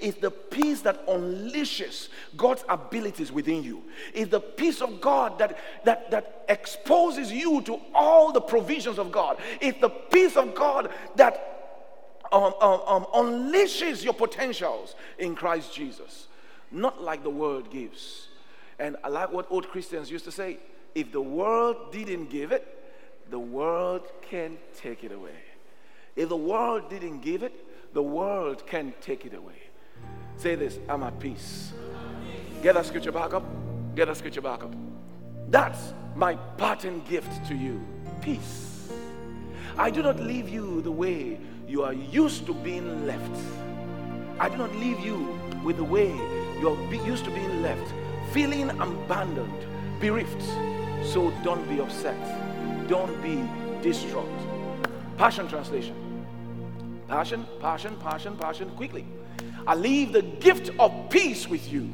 It's 0.00 0.18
the 0.18 0.30
peace 0.30 0.80
that 0.82 1.06
unleashes 1.06 2.08
God's 2.36 2.64
abilities 2.68 3.30
within 3.30 3.62
you. 3.62 3.82
It's 4.14 4.30
the 4.30 4.40
peace 4.40 4.80
of 4.80 5.00
God 5.00 5.38
that, 5.38 5.58
that, 5.84 6.10
that 6.10 6.44
exposes 6.48 7.30
you 7.30 7.60
to 7.62 7.80
all 7.94 8.32
the 8.32 8.40
provisions 8.40 8.98
of 8.98 9.12
God. 9.12 9.38
It's 9.60 9.78
the 9.80 9.90
peace 9.90 10.36
of 10.36 10.54
God 10.54 10.90
that 11.16 11.52
um, 12.32 12.54
um, 12.60 12.80
um, 12.86 13.06
unleashes 13.14 14.02
your 14.02 14.14
potentials 14.14 14.94
in 15.18 15.34
Christ 15.34 15.74
Jesus. 15.74 16.26
Not 16.70 17.02
like 17.02 17.22
the 17.22 17.30
world 17.30 17.70
gives. 17.70 18.28
And 18.78 18.96
I 19.04 19.08
like 19.08 19.32
what 19.32 19.46
old 19.50 19.68
Christians 19.68 20.10
used 20.10 20.24
to 20.24 20.32
say 20.32 20.58
if 20.96 21.12
the 21.12 21.20
world 21.20 21.92
didn't 21.92 22.30
give 22.30 22.52
it, 22.52 22.66
the 23.28 23.38
world 23.38 24.10
can 24.30 24.56
take 24.74 25.04
it 25.04 25.12
away. 25.12 25.42
If 26.16 26.30
the 26.30 26.36
world 26.36 26.88
didn't 26.88 27.20
give 27.20 27.42
it, 27.42 27.52
the 27.92 28.02
world 28.02 28.66
can 28.66 28.94
take 29.02 29.26
it 29.26 29.34
away. 29.34 29.60
Say 30.38 30.54
this 30.54 30.78
I'm 30.88 31.02
at 31.02 31.20
peace. 31.20 31.74
Get 32.62 32.76
that 32.76 32.86
scripture 32.86 33.12
back 33.12 33.34
up. 33.34 33.44
Get 33.94 34.06
that 34.06 34.16
scripture 34.16 34.40
back 34.40 34.62
up. 34.62 34.74
That's 35.50 35.92
my 36.14 36.34
pattern 36.56 37.02
gift 37.06 37.46
to 37.48 37.54
you 37.54 37.78
peace. 38.22 38.90
I 39.76 39.90
do 39.90 40.02
not 40.02 40.18
leave 40.18 40.48
you 40.48 40.80
the 40.80 40.92
way 40.92 41.38
you 41.68 41.82
are 41.82 41.92
used 41.92 42.46
to 42.46 42.54
being 42.54 43.06
left. 43.06 43.38
I 44.38 44.48
do 44.48 44.56
not 44.56 44.74
leave 44.76 45.00
you 45.00 45.38
with 45.62 45.76
the 45.76 45.84
way 45.84 46.08
you 46.58 46.70
are 46.70 46.94
used 47.04 47.26
to 47.26 47.30
being 47.30 47.60
left, 47.60 47.92
feeling 48.32 48.70
abandoned, 48.70 50.00
bereft. 50.00 50.42
So 51.04 51.30
don't 51.42 51.68
be 51.68 51.80
upset. 51.80 52.16
Don't 52.88 53.20
be 53.22 53.42
distraught. 53.82 54.28
Passion 55.16 55.48
translation. 55.48 55.94
Passion, 57.08 57.46
passion, 57.60 57.96
passion, 57.96 58.36
passion, 58.36 58.70
quickly. 58.70 59.06
I 59.66 59.74
leave 59.74 60.12
the 60.12 60.22
gift 60.22 60.70
of 60.78 61.10
peace 61.10 61.48
with 61.48 61.72
you. 61.72 61.92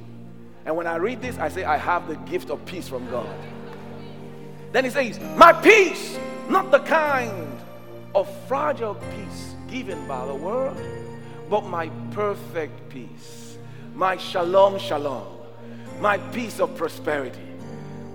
And 0.64 0.76
when 0.76 0.86
I 0.86 0.96
read 0.96 1.20
this, 1.20 1.38
I 1.38 1.48
say, 1.48 1.64
I 1.64 1.76
have 1.76 2.08
the 2.08 2.16
gift 2.30 2.50
of 2.50 2.64
peace 2.64 2.88
from 2.88 3.08
God. 3.10 3.28
Then 4.72 4.84
he 4.84 4.90
says, 4.90 5.20
My 5.36 5.52
peace, 5.52 6.18
not 6.48 6.70
the 6.70 6.80
kind 6.80 7.58
of 8.14 8.28
fragile 8.46 8.94
peace 8.94 9.54
given 9.68 10.06
by 10.06 10.26
the 10.26 10.34
world, 10.34 10.76
but 11.48 11.64
my 11.64 11.88
perfect 12.12 12.88
peace, 12.88 13.58
my 13.94 14.16
shalom, 14.16 14.78
shalom, 14.78 15.26
my 16.00 16.18
peace 16.18 16.60
of 16.60 16.74
prosperity, 16.76 17.40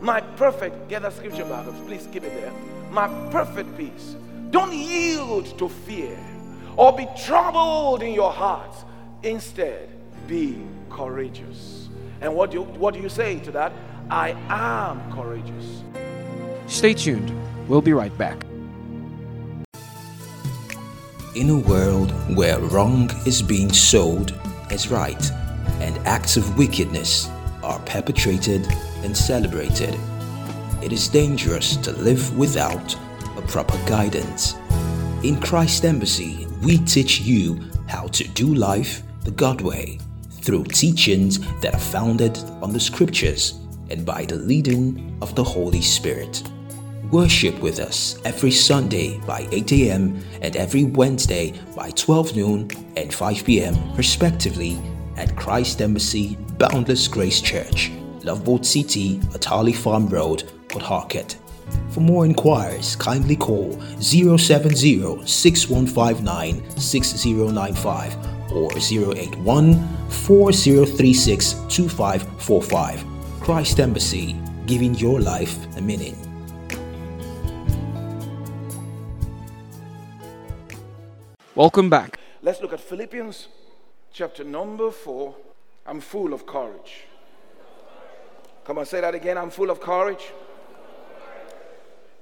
my 0.01 0.22
perfect, 0.22 0.89
get 0.89 1.01
that 1.01 1.13
scripture 1.13 1.46
back, 1.46 1.66
please 1.86 2.08
keep 2.12 2.24
it 2.24 2.34
there. 2.34 2.54
My 2.92 3.08
perfect 3.32 3.77
peace. 3.77 4.16
Don't 4.51 4.74
yield 4.74 5.58
to 5.58 5.68
fear 5.68 6.18
or 6.75 6.96
be 6.96 7.08
troubled 7.25 8.04
in 8.04 8.13
your 8.13 8.32
heart. 8.32 8.75
Instead, 9.24 9.89
be 10.27 10.62
courageous. 10.89 11.89
And 12.22 12.36
what 12.36 12.51
do 12.51 12.58
you, 12.58 12.63
what 12.63 12.94
do 12.94 13.00
you 13.00 13.10
say 13.10 13.39
to 13.39 13.51
that? 13.51 13.74
I 14.10 14.30
am 14.50 15.12
courageous. 15.12 15.82
Stay 16.68 16.94
tuned. 16.94 17.32
We'll 17.68 17.82
be 17.82 17.94
right 17.94 18.16
back. 18.18 18.44
In 21.36 21.50
a 21.50 21.58
world 21.58 22.12
where 22.36 22.60
wrong 22.60 23.12
is 23.25 23.42
being 23.42 23.72
sold 23.72 24.34
as 24.72 24.89
right 24.89 25.32
and 25.82 25.98
acts 26.08 26.38
of 26.38 26.58
wickedness 26.58 27.30
are 27.63 27.80
perpetrated 27.82 28.66
and 29.08 29.16
celebrated, 29.16 29.98
it 30.84 30.92
is 30.92 31.08
dangerous 31.08 31.78
to 31.78 31.94
live 31.94 32.38
without 32.38 32.94
a 33.38 33.42
proper 33.44 33.78
guidance. 33.88 34.56
In 35.24 35.40
Christ 35.40 35.86
Embassy, 35.86 36.46
we 36.62 36.80
teach 36.80 37.22
you 37.22 37.58
how 37.88 38.08
to 38.08 38.28
do 38.28 38.54
life 38.54 39.02
the 39.24 39.32
God 39.32 39.62
way 39.62 39.98
through 40.42 40.66
teachings 40.66 41.40
that 41.62 41.74
are 41.74 41.80
founded 41.80 42.38
on 42.62 42.74
the 42.74 42.80
scriptures 42.82 43.54
and 43.90 44.06
by 44.06 44.26
the 44.26 44.36
leading 44.36 45.18
of 45.22 45.36
the 45.36 45.44
Holy 45.44 45.82
Spirit. 45.82 46.44
Worship 47.10 47.58
with 47.62 47.80
us 47.80 48.20
every 48.26 48.52
Sunday 48.52 49.20
by 49.26 49.48
8 49.54 49.72
a.m. 49.72 50.22
and 50.42 50.58
every 50.58 50.84
Wednesday 50.84 51.54
by 51.78 51.92
12 51.92 52.36
noon 52.36 52.70
and 52.98 53.14
5 53.14 53.46
p.m. 53.46 53.96
respectively 53.96 54.78
at 55.16 55.34
Christ 55.38 55.82
Embassy 55.82 56.38
Boundless 56.58 57.08
Grace 57.08 57.40
Church, 57.40 57.92
Love 58.28 58.46
World 58.46 58.66
City, 58.66 59.20
Atali 59.32 59.74
Farm 59.74 60.06
Road, 60.08 60.44
Port 60.68 60.84
Harcourt. 60.84 61.38
For 61.92 62.02
more 62.02 62.26
inquiries, 62.26 62.94
kindly 62.98 63.38
call 63.38 63.80
070 64.02 65.26
6159 65.26 66.78
6095 66.78 68.52
or 68.52 68.70
081 68.78 69.76
4036 70.10 71.54
2545. 71.70 73.06
Christ 73.40 73.80
Embassy, 73.80 74.36
giving 74.66 74.94
your 74.96 75.22
life 75.22 75.56
a 75.78 75.82
meaning. 75.82 76.18
Welcome 81.56 81.90
back. 81.90 82.20
Let's 82.42 82.62
look 82.62 82.74
at 82.74 82.82
Philippians 82.82 83.48
chapter 84.12 84.44
number 84.44 84.92
4. 84.92 85.34
I'm 85.86 86.02
full 86.02 86.34
of 86.34 86.46
courage. 86.46 87.06
Come 88.68 88.80
on, 88.80 88.86
say 88.86 89.00
that 89.00 89.16
again. 89.16 89.38
I'm 89.38 89.50
full 89.50 89.70
of 89.70 89.80
courage. 89.80 90.26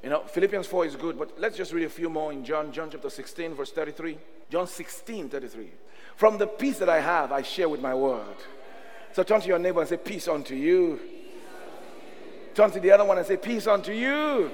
You 0.03 0.11
know, 0.11 0.19
Philippians 0.19 0.67
4 0.67 0.85
is 0.85 0.95
good, 0.95 1.17
but 1.17 1.39
let's 1.39 1.57
just 1.57 1.73
read 1.73 1.85
a 1.85 1.89
few 1.89 2.07
more 2.07 2.31
in 2.31 2.45
John, 2.45 2.71
John 2.71 2.91
chapter 2.91 3.09
16, 3.09 3.55
verse 3.55 3.71
33. 3.71 4.19
John 4.51 4.67
16, 4.67 5.29
33. 5.29 5.71
From 6.15 6.37
the 6.37 6.45
peace 6.45 6.77
that 6.77 6.87
I 6.87 6.99
have, 6.99 7.31
I 7.31 7.41
share 7.41 7.67
with 7.67 7.81
my 7.81 7.95
word. 7.95 8.35
So 9.13 9.23
turn 9.23 9.41
to 9.41 9.47
your 9.47 9.57
neighbor 9.57 9.79
and 9.79 9.89
say, 9.89 9.97
Peace 9.97 10.27
unto 10.27 10.53
you. 10.53 10.99
Turn 12.53 12.69
to 12.69 12.79
the 12.79 12.91
other 12.91 13.05
one 13.05 13.17
and 13.17 13.25
say, 13.25 13.37
Peace 13.37 13.65
unto 13.65 13.91
you. 13.91 14.51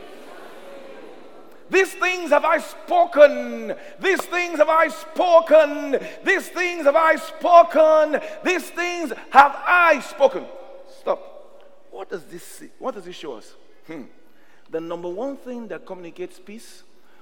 These 1.69 1.93
things 1.95 2.29
have 2.29 2.45
I 2.45 2.59
spoken. 2.59 3.75
These 3.99 4.21
things 4.21 4.59
have 4.59 4.69
I 4.69 4.87
spoken. 4.87 5.99
These 6.23 6.47
things 6.47 6.85
have 6.85 6.95
I 6.95 7.17
spoken. 7.17 8.21
These 8.45 8.69
things 8.69 9.11
have 9.31 9.55
I 9.57 9.99
spoken. 9.99 10.45
What 12.01 12.09
does 12.09 12.23
this? 12.23 12.63
What 12.79 12.95
does 12.95 13.05
this 13.05 13.15
show 13.15 13.33
us? 13.33 13.53
Hmm. 13.85 14.05
The 14.71 14.81
number 14.81 15.07
one 15.07 15.37
thing 15.37 15.67
that 15.67 15.85
communicates 15.85 16.39
peace, 16.39 16.81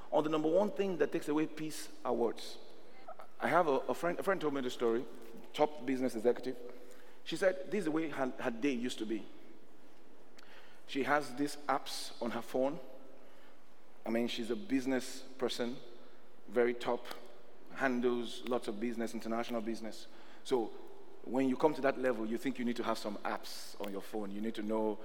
or 0.10 0.24
the 0.24 0.30
number 0.30 0.48
one 0.48 0.72
thing 0.72 0.98
that 1.00 1.12
takes 1.12 1.28
away 1.28 1.48
peace, 1.48 1.90
are 2.06 2.14
words. 2.14 2.56
I 3.42 3.50
have 3.50 3.68
a, 3.68 3.82
a, 3.90 3.94
friend, 3.94 4.18
a 4.18 4.24
friend 4.24 4.40
told 4.40 4.54
me 4.54 4.62
the 4.62 4.70
story, 4.70 5.04
top 5.54 5.86
business 5.86 6.16
executive. 6.16 6.56
She 7.26 7.36
said, 7.36 7.58
This 7.70 7.80
is 7.80 7.86
the 7.86 7.92
way 7.92 8.08
her, 8.08 8.32
her 8.40 8.52
day 8.52 8.72
used 8.72 8.98
to 9.00 9.06
be. 9.06 9.26
She 10.88 11.04
has 11.04 11.30
these 11.38 11.58
apps 11.68 12.12
on 12.22 12.32
her 12.32 12.42
phone. 12.42 12.80
I 14.06 14.10
mean, 14.12 14.30
she's 14.30 14.50
a 14.50 14.56
business 14.56 15.24
person, 15.38 15.76
very 16.50 16.74
top, 16.74 17.06
handles 17.76 18.44
lots 18.48 18.70
of 18.70 18.80
business, 18.80 19.14
international 19.14 19.60
business. 19.60 20.08
So 20.46 20.72
when 21.26 21.48
you 21.48 21.56
come 21.56 21.74
to 21.74 21.82
that 21.82 22.02
level, 22.02 22.26
you 22.26 22.38
think 22.38 22.60
you 22.60 22.66
need 22.66 22.76
to 22.78 22.84
have 22.84 22.98
some 22.98 23.18
apps 23.26 23.76
on 23.80 23.92
your 23.92 24.02
phone. 24.02 24.32
You 24.32 24.42
need 24.42 24.56
to 24.56 24.64
know, 24.64 24.98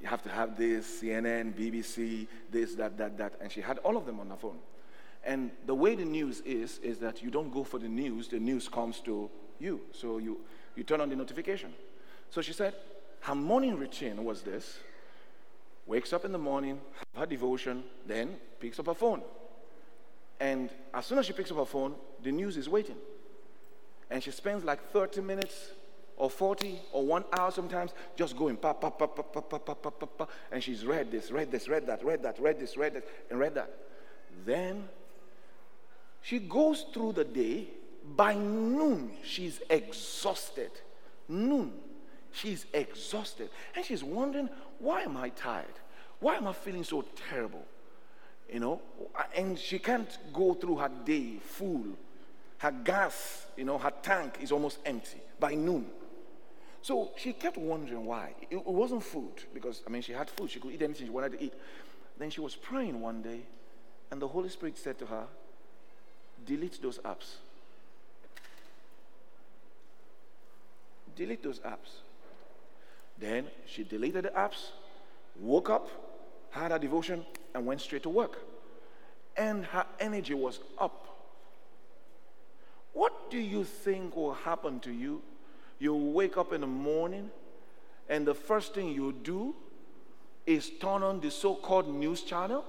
you 0.00 0.08
have 0.08 0.22
to 0.22 0.28
have 0.28 0.56
this, 0.56 1.02
CNN, 1.02 1.54
BBC, 1.54 2.28
this, 2.50 2.74
that, 2.76 2.96
that, 2.98 3.18
that. 3.18 3.34
And 3.40 3.50
she 3.50 3.60
had 3.60 3.78
all 3.78 3.96
of 3.96 4.06
them 4.06 4.20
on 4.20 4.30
her 4.30 4.36
phone. 4.36 4.58
And 5.24 5.50
the 5.66 5.74
way 5.74 5.94
the 5.94 6.04
news 6.04 6.40
is, 6.40 6.78
is 6.78 6.98
that 6.98 7.22
you 7.22 7.30
don't 7.30 7.52
go 7.52 7.64
for 7.64 7.78
the 7.78 7.88
news, 7.88 8.28
the 8.28 8.38
news 8.38 8.68
comes 8.68 9.00
to 9.00 9.30
you. 9.58 9.82
So 9.92 10.18
you, 10.18 10.40
you 10.76 10.84
turn 10.84 11.00
on 11.00 11.10
the 11.10 11.16
notification. 11.16 11.74
So 12.30 12.40
she 12.40 12.52
said, 12.52 12.74
her 13.20 13.34
morning 13.34 13.76
routine 13.76 14.24
was 14.24 14.42
this 14.42 14.78
wakes 15.86 16.12
up 16.12 16.24
in 16.24 16.30
the 16.30 16.38
morning, 16.38 16.80
her 17.16 17.26
devotion, 17.26 17.82
then 18.06 18.36
picks 18.60 18.78
up 18.78 18.86
her 18.86 18.94
phone. 18.94 19.22
And 20.38 20.70
as 20.94 21.04
soon 21.04 21.18
as 21.18 21.26
she 21.26 21.32
picks 21.32 21.50
up 21.50 21.56
her 21.56 21.64
phone, 21.64 21.96
the 22.22 22.30
news 22.30 22.56
is 22.56 22.68
waiting. 22.68 22.94
And 24.10 24.22
she 24.22 24.30
spends 24.30 24.64
like 24.64 24.90
30 24.92 25.20
minutes 25.20 25.70
or 26.16 26.28
40 26.28 26.78
or 26.92 27.06
one 27.06 27.24
hour 27.32 27.50
sometimes 27.50 27.92
just 28.16 28.36
going 28.36 28.56
pa 28.56 28.72
pa 28.74 28.90
pa 28.90 29.06
pa 29.06 29.22
pa 29.22 29.40
pa 29.40 29.58
pa 29.58 29.74
pa 29.74 29.90
pa 29.90 30.06
pa 30.06 30.26
and 30.52 30.62
she's 30.62 30.84
read 30.84 31.10
this, 31.10 31.30
read 31.30 31.50
this, 31.50 31.66
read 31.66 31.86
that, 31.86 32.04
read 32.04 32.22
that, 32.22 32.38
read 32.38 32.58
this, 32.60 32.76
read 32.76 32.94
that, 32.94 33.04
and 33.30 33.38
read 33.38 33.54
that. 33.54 33.70
Then 34.44 34.88
she 36.22 36.38
goes 36.38 36.84
through 36.92 37.12
the 37.12 37.24
day. 37.24 37.68
By 38.16 38.34
noon, 38.34 39.12
she's 39.22 39.60
exhausted. 39.68 40.70
Noon, 41.28 41.72
she's 42.32 42.66
exhausted. 42.72 43.50
And 43.76 43.84
she's 43.84 44.02
wondering, 44.02 44.48
why 44.78 45.02
am 45.02 45.16
I 45.16 45.28
tired? 45.30 45.78
Why 46.18 46.36
am 46.36 46.48
I 46.48 46.52
feeling 46.52 46.82
so 46.82 47.04
terrible? 47.30 47.64
You 48.52 48.60
know, 48.60 48.80
and 49.36 49.58
she 49.58 49.78
can't 49.78 50.18
go 50.32 50.54
through 50.54 50.76
her 50.76 50.90
day 51.04 51.36
full. 51.42 51.86
Her 52.60 52.72
gas, 52.72 53.46
you 53.56 53.64
know, 53.64 53.78
her 53.78 53.92
tank 54.02 54.34
is 54.42 54.52
almost 54.52 54.80
empty 54.84 55.20
by 55.38 55.54
noon. 55.54 55.86
So 56.82 57.10
she 57.16 57.32
kept 57.32 57.56
wondering 57.56 58.04
why. 58.04 58.34
It 58.50 58.66
wasn't 58.66 59.02
food, 59.02 59.32
because, 59.54 59.82
I 59.86 59.90
mean, 59.90 60.02
she 60.02 60.12
had 60.12 60.28
food. 60.28 60.50
She 60.50 60.60
could 60.60 60.72
eat 60.72 60.82
anything 60.82 61.06
she 61.06 61.10
wanted 61.10 61.32
to 61.32 61.42
eat. 61.42 61.54
Then 62.18 62.28
she 62.28 62.42
was 62.42 62.54
praying 62.54 63.00
one 63.00 63.22
day, 63.22 63.40
and 64.10 64.20
the 64.20 64.28
Holy 64.28 64.50
Spirit 64.50 64.76
said 64.76 64.98
to 64.98 65.06
her, 65.06 65.24
delete 66.44 66.82
those 66.82 66.98
apps. 66.98 67.36
Delete 71.16 71.42
those 71.42 71.60
apps. 71.60 72.02
Then 73.18 73.46
she 73.64 73.84
deleted 73.84 74.24
the 74.24 74.30
apps, 74.30 74.68
woke 75.40 75.70
up, 75.70 75.88
had 76.50 76.72
her 76.72 76.78
devotion, 76.78 77.24
and 77.54 77.64
went 77.64 77.80
straight 77.80 78.02
to 78.02 78.10
work. 78.10 78.38
And 79.34 79.64
her 79.64 79.86
energy 79.98 80.34
was 80.34 80.60
up. 80.78 81.06
What 82.92 83.30
do 83.30 83.38
you 83.38 83.64
think 83.64 84.16
will 84.16 84.34
happen 84.34 84.80
to 84.80 84.90
you? 84.90 85.22
You 85.78 85.94
wake 85.94 86.36
up 86.36 86.52
in 86.52 86.60
the 86.60 86.66
morning, 86.66 87.30
and 88.08 88.26
the 88.26 88.34
first 88.34 88.74
thing 88.74 88.88
you 88.88 89.12
do 89.12 89.54
is 90.46 90.70
turn 90.80 91.02
on 91.02 91.20
the 91.20 91.30
so 91.30 91.54
called 91.54 91.88
news 91.88 92.22
channel? 92.22 92.64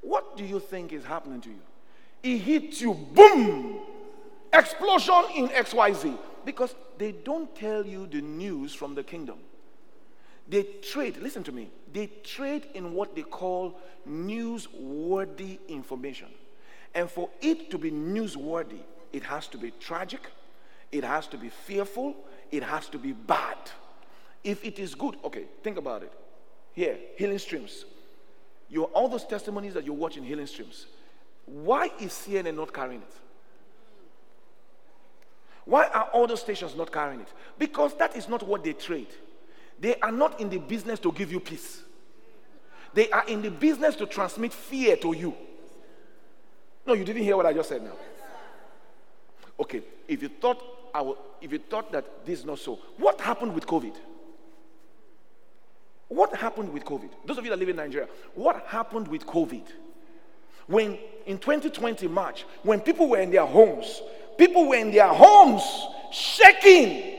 What 0.00 0.36
do 0.36 0.44
you 0.44 0.60
think 0.60 0.92
is 0.92 1.04
happening 1.04 1.40
to 1.42 1.48
you? 1.50 1.62
It 2.22 2.38
hits 2.38 2.80
you, 2.80 2.94
boom! 2.94 3.80
Explosion 4.52 5.24
in 5.34 5.48
XYZ. 5.48 6.18
Because 6.44 6.74
they 6.96 7.12
don't 7.12 7.54
tell 7.56 7.84
you 7.84 8.06
the 8.06 8.20
news 8.20 8.72
from 8.72 8.94
the 8.94 9.02
kingdom. 9.02 9.38
They 10.48 10.62
trade, 10.62 11.16
listen 11.16 11.42
to 11.44 11.52
me, 11.52 11.70
they 11.92 12.06
trade 12.22 12.68
in 12.74 12.92
what 12.92 13.16
they 13.16 13.22
call 13.22 13.80
newsworthy 14.08 15.58
information. 15.66 16.28
And 16.94 17.10
for 17.10 17.28
it 17.40 17.70
to 17.72 17.78
be 17.78 17.90
newsworthy, 17.90 18.78
it 19.12 19.22
has 19.24 19.46
to 19.48 19.58
be 19.58 19.72
tragic, 19.80 20.20
it 20.92 21.04
has 21.04 21.26
to 21.28 21.38
be 21.38 21.48
fearful, 21.48 22.14
it 22.50 22.62
has 22.62 22.88
to 22.88 22.98
be 22.98 23.12
bad. 23.12 23.56
If 24.44 24.64
it 24.64 24.78
is 24.78 24.94
good, 24.94 25.16
okay, 25.24 25.44
think 25.62 25.76
about 25.76 26.02
it. 26.02 26.12
Here, 26.72 26.96
healing 27.16 27.38
streams. 27.38 27.84
Your, 28.68 28.86
all 28.86 29.08
those 29.08 29.24
testimonies 29.24 29.74
that 29.74 29.84
you 29.84 29.92
watch 29.92 30.16
in 30.16 30.24
healing 30.24 30.46
streams, 30.46 30.86
why 31.46 31.90
is 32.00 32.12
CNN 32.12 32.56
not 32.56 32.72
carrying 32.72 33.02
it? 33.02 33.14
Why 35.64 35.86
are 35.88 36.04
all 36.12 36.26
those 36.26 36.40
stations 36.40 36.76
not 36.76 36.92
carrying 36.92 37.20
it? 37.20 37.32
Because 37.58 37.96
that 37.98 38.16
is 38.16 38.28
not 38.28 38.46
what 38.46 38.62
they 38.62 38.72
trade. 38.72 39.08
They 39.80 39.96
are 39.96 40.12
not 40.12 40.40
in 40.40 40.48
the 40.48 40.58
business 40.58 41.00
to 41.00 41.12
give 41.12 41.32
you 41.32 41.40
peace. 41.40 41.82
They 42.94 43.10
are 43.10 43.26
in 43.26 43.42
the 43.42 43.50
business 43.50 43.96
to 43.96 44.06
transmit 44.06 44.52
fear 44.52 44.96
to 44.96 45.14
you. 45.14 45.34
No, 46.86 46.94
you 46.94 47.04
didn't 47.04 47.24
hear 47.24 47.36
what 47.36 47.46
I 47.46 47.52
just 47.52 47.68
said 47.68 47.82
now. 47.82 47.96
Okay, 49.58 49.82
if 50.06 50.22
you 50.22 50.28
thought 50.28 50.62
I 50.94 51.00
will, 51.02 51.18
if 51.40 51.52
you 51.52 51.58
thought 51.58 51.92
that 51.92 52.24
this 52.24 52.40
is 52.40 52.44
not 52.44 52.58
so, 52.58 52.78
what 52.96 53.20
happened 53.20 53.54
with 53.54 53.66
COVID? 53.66 53.94
What 56.08 56.34
happened 56.36 56.72
with 56.72 56.84
COVID? 56.84 57.10
Those 57.24 57.38
of 57.38 57.44
you 57.44 57.50
that 57.50 57.58
live 57.58 57.68
in 57.68 57.76
Nigeria, 57.76 58.08
what 58.34 58.64
happened 58.66 59.08
with 59.08 59.26
COVID? 59.26 59.64
When 60.66 60.98
in 61.26 61.38
2020 61.38 62.08
March, 62.08 62.44
when 62.62 62.80
people 62.80 63.08
were 63.08 63.20
in 63.20 63.30
their 63.30 63.46
homes, 63.46 64.00
people 64.38 64.68
were 64.68 64.76
in 64.76 64.90
their 64.90 65.08
homes 65.08 65.62
shaking. 66.12 67.14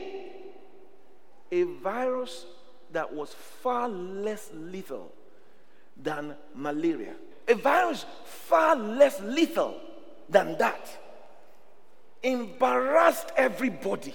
A 1.50 1.62
virus 1.62 2.46
that 2.92 3.12
was 3.12 3.32
far 3.32 3.88
less 3.88 4.50
lethal 4.52 5.12
than 5.96 6.34
malaria. 6.54 7.14
A 7.46 7.54
virus 7.54 8.04
far 8.24 8.76
less 8.76 9.20
lethal 9.20 9.80
than 10.28 10.58
that. 10.58 10.98
Embarrassed 12.22 13.32
everybody 13.36 14.14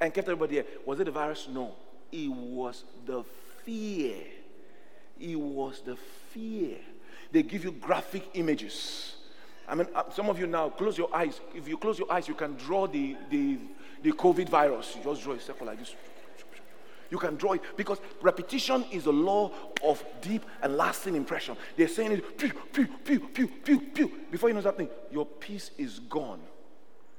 and 0.00 0.12
kept 0.12 0.28
everybody. 0.28 0.62
Was 0.84 1.00
it 1.00 1.04
the 1.04 1.10
virus? 1.10 1.48
No. 1.50 1.74
It 2.10 2.28
was 2.28 2.84
the 3.06 3.24
fear. 3.64 4.16
It 5.20 5.36
was 5.36 5.80
the 5.80 5.96
fear. 6.30 6.76
They 7.30 7.42
give 7.42 7.64
you 7.64 7.72
graphic 7.72 8.28
images. 8.34 9.14
I 9.68 9.74
mean, 9.74 9.86
uh, 9.94 10.04
some 10.10 10.30
of 10.30 10.38
you 10.38 10.46
now 10.46 10.70
close 10.70 10.96
your 10.96 11.14
eyes. 11.14 11.40
If 11.54 11.68
you 11.68 11.76
close 11.76 11.98
your 11.98 12.10
eyes, 12.10 12.26
you 12.26 12.34
can 12.34 12.54
draw 12.54 12.86
the, 12.86 13.16
the, 13.30 13.58
the 14.02 14.12
COVID 14.12 14.48
virus. 14.48 14.96
You 14.96 15.04
just 15.04 15.22
draw 15.22 15.34
a 15.34 15.40
circle 15.40 15.66
like 15.66 15.78
this. 15.78 15.94
You 17.10 17.18
can 17.18 17.36
draw 17.36 17.52
it 17.52 17.62
because 17.76 17.98
repetition 18.20 18.84
is 18.90 19.04
the 19.04 19.12
law 19.12 19.50
of 19.82 20.04
deep 20.20 20.44
and 20.62 20.76
lasting 20.76 21.14
impression. 21.14 21.56
They're 21.76 21.88
saying 21.88 22.12
it, 22.12 22.38
pew, 22.38 22.52
pew, 22.72 22.86
pew, 23.04 23.20
pew, 23.20 23.48
pew, 23.48 23.80
pew. 23.80 24.12
Before 24.30 24.48
you 24.48 24.54
know 24.54 24.60
something, 24.60 24.88
your 25.10 25.24
peace 25.24 25.70
is 25.78 26.00
gone. 26.00 26.40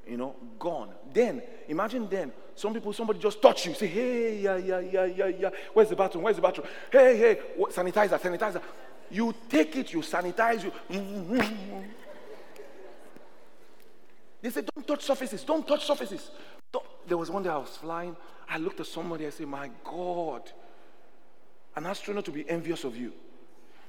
You 0.10 0.18
know, 0.18 0.36
gone. 0.58 0.90
Then, 1.14 1.42
imagine 1.68 2.08
then, 2.10 2.32
some 2.56 2.74
people, 2.74 2.92
somebody 2.94 3.20
just 3.20 3.42
touch 3.42 3.68
you, 3.68 3.74
say, 3.74 3.88
hey, 3.88 4.40
yeah, 4.40 4.58
yeah, 4.58 4.80
yeah, 4.80 5.06
yeah, 5.06 5.28
yeah. 5.28 5.50
Where's 5.74 5.90
the 5.90 5.96
bathroom? 5.96 6.24
Where's 6.24 6.36
the 6.36 6.42
bathroom? 6.42 6.68
Hey, 6.92 7.16
hey, 7.18 7.40
what, 7.56 7.72
sanitizer, 7.72 8.20
sanitizer. 8.20 8.62
You 9.12 9.34
take 9.48 9.76
it, 9.76 9.94
you 9.94 10.00
sanitize, 10.00 10.64
you. 10.64 10.72
They 14.42 14.50
said, 14.50 14.70
don't 14.74 14.88
touch 14.88 15.04
surfaces, 15.04 15.44
don't 15.44 15.68
touch 15.68 15.86
surfaces. 15.86 16.32
Don't. 16.72 16.86
There 17.06 17.18
was 17.18 17.30
one 17.30 17.44
day 17.44 17.50
I 17.50 17.58
was 17.58 17.76
flying. 17.76 18.16
I 18.48 18.58
looked 18.58 18.80
at 18.80 18.86
somebody, 18.86 19.28
I 19.28 19.32
said, 19.32 19.48
My 19.48 19.70
God, 19.84 20.50
an 21.76 21.86
astronaut 21.86 22.24
to 22.26 22.32
be 22.32 22.50
envious 22.50 22.86
of 22.86 22.96
you. 22.96 23.12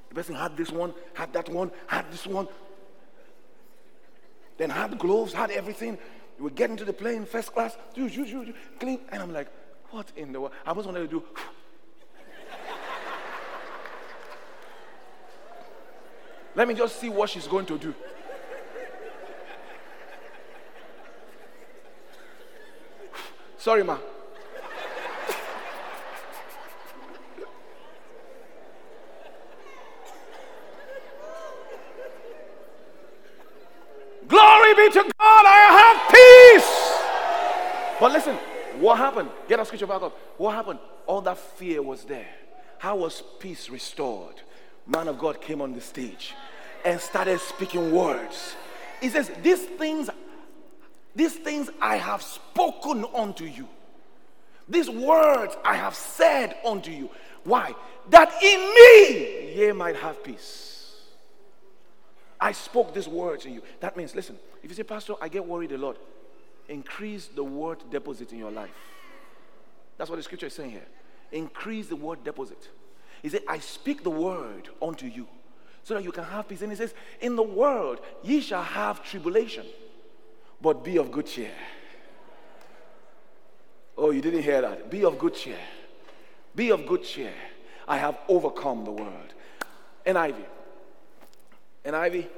The 0.08 0.14
person 0.16 0.34
had 0.34 0.56
this 0.56 0.70
one, 0.70 0.92
had 1.14 1.32
that 1.34 1.48
one, 1.48 1.70
had 1.86 2.10
this 2.10 2.26
one, 2.26 2.48
then 4.60 4.68
had 4.68 4.98
gloves, 4.98 5.32
had 5.32 5.50
everything. 5.50 5.96
We 6.36 6.44
would 6.44 6.54
get 6.54 6.68
into 6.68 6.84
the 6.84 6.92
plane, 6.92 7.24
first 7.24 7.54
class, 7.54 7.78
clean. 7.94 9.00
And 9.10 9.22
I'm 9.22 9.32
like, 9.32 9.48
what 9.90 10.12
in 10.16 10.32
the 10.32 10.40
world? 10.40 10.52
I 10.66 10.72
was 10.72 10.84
wanted 10.84 11.00
to 11.00 11.08
do. 11.08 11.22
Let 16.54 16.68
me 16.68 16.74
just 16.74 17.00
see 17.00 17.08
what 17.08 17.30
she's 17.30 17.46
going 17.46 17.64
to 17.64 17.78
do. 17.78 17.94
Sorry, 23.56 23.82
ma. 23.82 23.96
Glory 34.30 34.74
be 34.74 34.88
to 34.92 35.02
God, 35.18 35.44
I 35.44 35.66
have 35.80 35.98
peace. 36.14 36.72
But 38.00 38.12
listen, 38.12 38.34
what 38.78 38.96
happened? 38.96 39.28
Get 39.46 39.58
our 39.58 39.64
scripture 39.66 39.86
back 39.86 40.02
up. 40.02 40.18
What 40.38 40.54
happened? 40.54 40.78
All 41.06 41.20
that 41.20 41.38
fear 41.38 41.82
was 41.82 42.04
there. 42.04 42.34
How 42.78 42.96
was 42.96 43.22
peace 43.38 43.68
restored? 43.68 44.40
Man 44.86 45.06
of 45.06 45.18
God 45.18 45.40
came 45.40 45.60
on 45.60 45.74
the 45.74 45.80
stage 45.82 46.34
and 46.84 46.98
started 46.98 47.38
speaking 47.40 47.92
words. 47.92 48.56
He 49.00 49.10
says, 49.10 49.30
These 49.42 49.64
things 49.64 50.08
these 51.14 51.34
things 51.34 51.70
I 51.80 51.96
have 51.96 52.22
spoken 52.22 53.04
unto 53.14 53.44
you. 53.44 53.68
These 54.68 54.88
words 54.88 55.56
I 55.64 55.74
have 55.74 55.94
said 55.94 56.56
unto 56.64 56.90
you. 56.90 57.10
Why? 57.44 57.74
That 58.10 58.32
in 58.42 58.60
me 58.60 59.56
ye 59.56 59.72
might 59.72 59.96
have 59.96 60.22
peace. 60.22 61.00
I 62.40 62.52
spoke 62.52 62.94
these 62.94 63.08
words 63.08 63.44
in 63.44 63.54
you. 63.54 63.62
That 63.80 63.96
means, 63.96 64.14
listen, 64.14 64.38
if 64.62 64.70
you 64.70 64.76
say, 64.76 64.82
Pastor, 64.82 65.14
I 65.20 65.28
get 65.28 65.44
worried 65.44 65.72
a 65.72 65.78
lot, 65.78 65.98
increase 66.70 67.26
the 67.26 67.44
word 67.44 67.78
deposit 67.90 68.32
in 68.32 68.38
your 68.38 68.50
life. 68.50 68.70
That's 69.98 70.08
what 70.08 70.16
the 70.16 70.22
scripture 70.22 70.46
is 70.46 70.54
saying 70.54 70.70
here. 70.70 70.86
Increase 71.32 71.88
the 71.88 71.96
word 71.96 72.24
deposit. 72.24 72.68
He 73.22 73.28
said, 73.28 73.42
I 73.46 73.58
speak 73.58 74.02
the 74.02 74.10
word 74.10 74.70
unto 74.80 75.06
you 75.06 75.28
so 75.82 75.94
that 75.94 76.04
you 76.04 76.12
can 76.12 76.24
have 76.24 76.48
peace. 76.48 76.62
And 76.62 76.72
he 76.72 76.76
says, 76.76 76.94
In 77.20 77.36
the 77.36 77.42
world 77.42 78.00
ye 78.22 78.40
shall 78.40 78.62
have 78.62 79.04
tribulation 79.04 79.66
but 80.60 80.84
be 80.84 80.98
of 80.98 81.10
good 81.10 81.26
cheer. 81.26 81.52
Oh, 83.96 84.10
you 84.10 84.20
didn't 84.20 84.42
hear 84.42 84.60
that. 84.60 84.90
Be 84.90 85.04
of 85.04 85.18
good 85.18 85.34
cheer. 85.34 85.58
Be 86.54 86.70
of 86.70 86.86
good 86.86 87.04
cheer. 87.04 87.32
I 87.86 87.98
have 87.98 88.18
overcome 88.28 88.84
the 88.84 88.90
world. 88.90 89.34
NIV. 90.06 90.36
And 91.84 91.96
Ivy, 91.96 92.28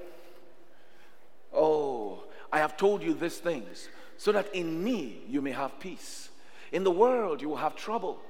oh, 1.53 2.25
I 2.53 2.59
have 2.59 2.77
told 2.77 3.03
you 3.03 3.15
these 3.15 3.39
things 3.39 3.89
so 4.17 4.33
that 4.33 4.55
in 4.55 4.83
me 4.83 5.23
you 5.29 5.41
may 5.41 5.53
have 5.53 5.79
peace. 5.81 6.31
In 6.71 6.85
the 6.85 6.91
world 6.91 7.41
you 7.41 7.49
will 7.49 7.57
have 7.57 7.77
trouble, 7.77 8.21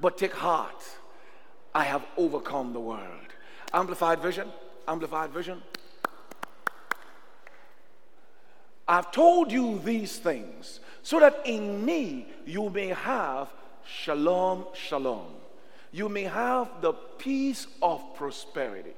but 0.00 0.18
take 0.18 0.32
heart. 0.32 0.82
I 1.74 1.84
have 1.84 2.04
overcome 2.16 2.72
the 2.72 2.80
world. 2.80 3.28
Amplified 3.72 4.20
vision, 4.20 4.48
amplified 4.88 5.30
vision. 5.30 5.62
I've 8.88 9.12
told 9.12 9.52
you 9.52 9.80
these 9.84 10.18
things 10.18 10.80
so 11.02 11.20
that 11.20 11.42
in 11.44 11.84
me 11.84 12.26
you 12.44 12.70
may 12.70 12.88
have 12.88 13.48
shalom, 13.86 14.66
shalom. 14.74 15.26
You 15.92 16.08
may 16.08 16.24
have 16.24 16.80
the 16.80 16.92
peace 16.92 17.66
of 17.80 18.14
prosperity 18.14 18.94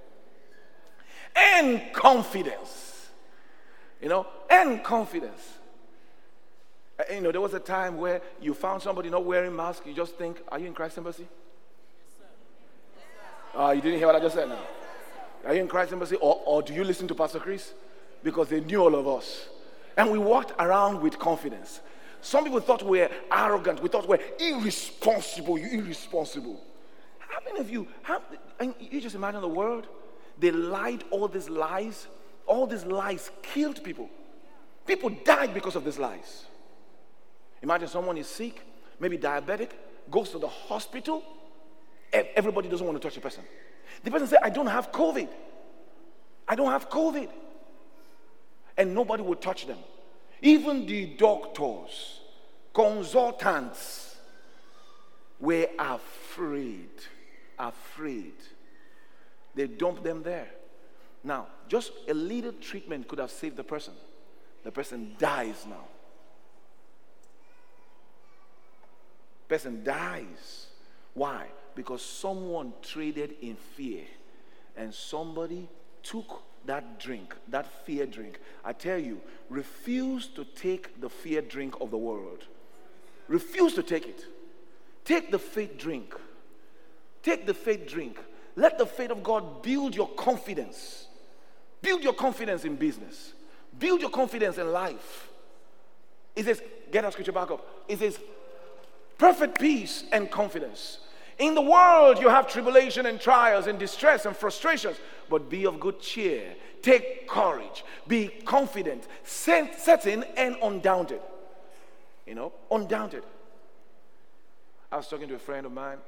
and 1.37 1.93
confidence. 1.93 3.09
You 4.01 4.09
know, 4.09 4.27
and 4.51 4.83
confidence. 4.83 5.59
You 7.17 7.21
know, 7.21 7.33
there 7.33 7.41
was 7.41 7.55
a 7.55 7.61
time 7.61 7.99
where 7.99 8.21
you 8.41 8.55
found 8.55 8.83
somebody 8.83 9.11
not 9.11 9.25
wearing 9.25 9.55
mask. 9.55 9.87
You 9.87 9.95
just 9.95 10.17
think, 10.17 10.41
are 10.49 10.59
you 10.59 10.67
in 10.67 10.75
Christ 10.75 10.99
Embassy? 10.99 11.29
Uh, 13.55 13.71
you 13.71 13.83
didn't 13.83 13.99
hear 13.99 14.07
what 14.07 14.17
I 14.17 14.21
just 14.21 14.35
said 14.35 14.49
now. 14.49 14.59
Are 15.45 15.55
you 15.55 15.61
in 15.61 15.69
Christ 15.69 15.93
Embassy? 15.93 16.17
Or, 16.17 16.41
or 16.47 16.63
do 16.63 16.73
you 16.73 16.85
listen 16.85 17.07
to 17.09 17.15
Pastor 17.15 17.39
Chris? 17.39 17.73
because 18.23 18.49
they 18.49 18.61
knew 18.61 18.83
all 18.83 18.95
of 18.95 19.07
us. 19.09 19.49
And 19.97 20.11
we 20.11 20.19
walked 20.19 20.53
around 20.59 21.01
with 21.03 21.19
confidence. 21.19 21.81
Some 22.21 22.45
people 22.45 22.61
thought 22.61 22.83
we 22.83 23.01
were 23.01 23.11
arrogant. 23.31 23.83
We 23.83 23.89
thought 23.89 24.09
we 24.09 24.17
were 24.17 24.23
irresponsible. 24.39 25.59
You 25.59 25.81
irresponsible. 25.81 26.61
How 27.19 27.39
many 27.45 27.61
of 27.61 27.71
you, 27.71 27.87
how, 28.03 28.23
and 28.61 28.75
you 28.79 29.01
just 29.01 29.15
imagine 29.15 29.41
the 29.41 29.49
world? 29.49 29.87
They 30.39 30.51
lied 30.51 31.05
all 31.11 31.29
these 31.29 31.49
lies. 31.49 32.07
All 32.47 32.67
these 32.67 32.85
lies 32.85 33.31
killed 33.43 33.83
people. 33.83 34.09
People 34.87 35.11
died 35.25 35.53
because 35.53 35.77
of 35.77 35.85
these 35.85 35.99
lies. 35.99 36.47
Imagine 37.63 37.89
someone 37.89 38.19
is 38.19 38.27
sick, 38.27 38.61
maybe 38.99 39.17
diabetic, 39.17 39.71
goes 40.11 40.31
to 40.31 40.39
the 40.39 40.49
hospital. 40.49 41.23
Everybody 42.13 42.69
doesn't 42.69 42.87
want 42.87 43.01
to 43.01 43.09
touch 43.09 43.15
the 43.15 43.21
person. 43.21 43.45
The 44.03 44.11
person 44.11 44.27
said, 44.27 44.41
I 44.43 44.51
don't 44.51 44.67
have 44.67 44.91
COVID. 44.91 45.29
I 46.49 46.55
don't 46.55 46.71
have 46.71 46.91
COVID. 46.91 47.29
And 48.77 48.95
nobody 48.95 49.23
will 49.23 49.37
touch 49.37 49.67
them. 49.67 49.79
Even 50.41 50.87
the 50.87 51.07
doctors, 51.07 52.21
consultants 52.75 54.17
were 55.39 55.69
afraid. 55.79 56.91
Afraid. 57.59 58.35
They 59.55 59.69
dumped 59.69 60.03
them 60.03 60.23
there. 60.23 60.49
Now, 61.23 61.47
just 61.69 61.93
a 62.09 62.15
little 62.15 62.53
treatment 62.55 63.07
could 63.07 63.21
have 63.21 63.31
saved 63.31 63.57
the 63.57 63.65
person. 63.65 63.95
The 64.65 64.73
person 64.73 65.15
dies 65.19 65.65
now. 65.69 65.85
Person 69.53 69.85
dies. 69.85 70.69
Why? 71.13 71.45
Because 71.75 72.01
someone 72.01 72.73
traded 72.81 73.35
in 73.43 73.57
fear 73.57 74.05
and 74.79 74.95
somebody 74.95 75.69
took 76.03 76.43
that 76.65 76.99
drink, 76.99 77.37
that 77.49 77.67
fear 77.85 78.07
drink. 78.07 78.41
I 78.65 78.73
tell 78.73 78.97
you, 78.97 79.21
refuse 79.51 80.27
to 80.29 80.47
take 80.47 80.99
the 81.03 81.11
fear 81.11 81.43
drink 81.43 81.75
of 81.83 81.91
the 81.91 81.99
world. 81.99 82.47
Refuse 83.29 83.75
to 83.75 83.83
take 83.83 84.07
it. 84.07 84.25
Take 85.05 85.31
the 85.31 85.39
faith 85.39 85.77
drink. 85.77 86.15
Take 87.23 87.45
the 87.45 87.53
faith 87.53 87.87
drink. 87.87 88.19
Let 88.57 88.79
the 88.79 88.87
faith 88.87 89.11
of 89.11 89.23
God 89.23 89.63
build 89.63 89.95
your 89.95 90.09
confidence. 90.15 91.09
Build 91.83 92.03
your 92.03 92.15
confidence 92.15 92.65
in 92.65 92.77
business. 92.77 93.35
Build 93.79 94.01
your 94.01 94.09
confidence 94.09 94.57
in 94.57 94.73
life. 94.73 95.29
It 96.35 96.47
says, 96.47 96.63
get 96.91 97.05
our 97.05 97.13
scripture 97.13 97.33
back 97.33 97.51
up. 97.51 97.67
It 97.87 97.99
says, 97.99 98.19
perfect 99.23 99.61
peace 99.61 100.03
and 100.11 100.29
confidence. 100.29 100.99
In 101.39 101.55
the 101.55 101.63
world, 101.63 102.19
you 102.19 102.29
have 102.29 102.49
tribulation 102.49 103.07
and 103.07 103.21
trials 103.21 103.69
and 103.69 103.79
distress 103.79 104.27
and 104.27 104.37
frustrations, 104.37 104.97
but 105.31 105.49
be 105.49 105.65
of 105.65 105.79
good 105.79 106.01
cheer. 106.01 106.57
Take 106.83 107.29
courage. 107.29 107.85
Be 108.09 108.27
confident, 108.45 109.07
certain, 109.23 110.25
and 110.37 110.57
undaunted. 110.61 111.21
You 112.27 112.35
know, 112.35 112.53
undaunted. 112.69 113.23
I 114.91 114.97
was 114.97 115.07
talking 115.07 115.29
to 115.29 115.37
a 115.37 115.39
friend 115.39 115.67
of 115.67 115.73
mine, 115.73 115.99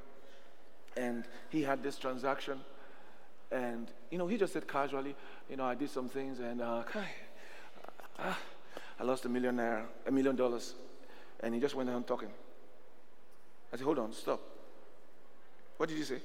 and 0.96 1.24
he 1.50 1.62
had 1.62 1.84
this 1.84 1.96
transaction. 1.96 2.58
And, 3.52 3.92
you 4.10 4.18
know, 4.18 4.26
he 4.26 4.36
just 4.36 4.54
said 4.54 4.66
casually, 4.66 5.14
you 5.48 5.56
know, 5.56 5.64
I 5.66 5.76
did 5.76 5.90
some 5.90 6.08
things, 6.08 6.40
and 6.40 6.60
uh, 6.60 6.82
uh, 8.18 8.34
I 8.98 9.04
lost 9.04 9.24
a 9.24 9.28
million 9.28 9.58
naira, 9.58 9.84
a 10.04 10.10
million 10.10 10.34
dollars. 10.34 10.74
And 11.38 11.54
he 11.54 11.60
just 11.60 11.76
went 11.76 11.88
on 11.90 12.02
talking. 12.02 12.30
I 13.74 13.76
said, 13.76 13.86
hold 13.86 13.98
on, 13.98 14.12
stop. 14.12 14.40
What 15.78 15.88
did 15.88 15.98
you 15.98 16.04
say? 16.04 16.18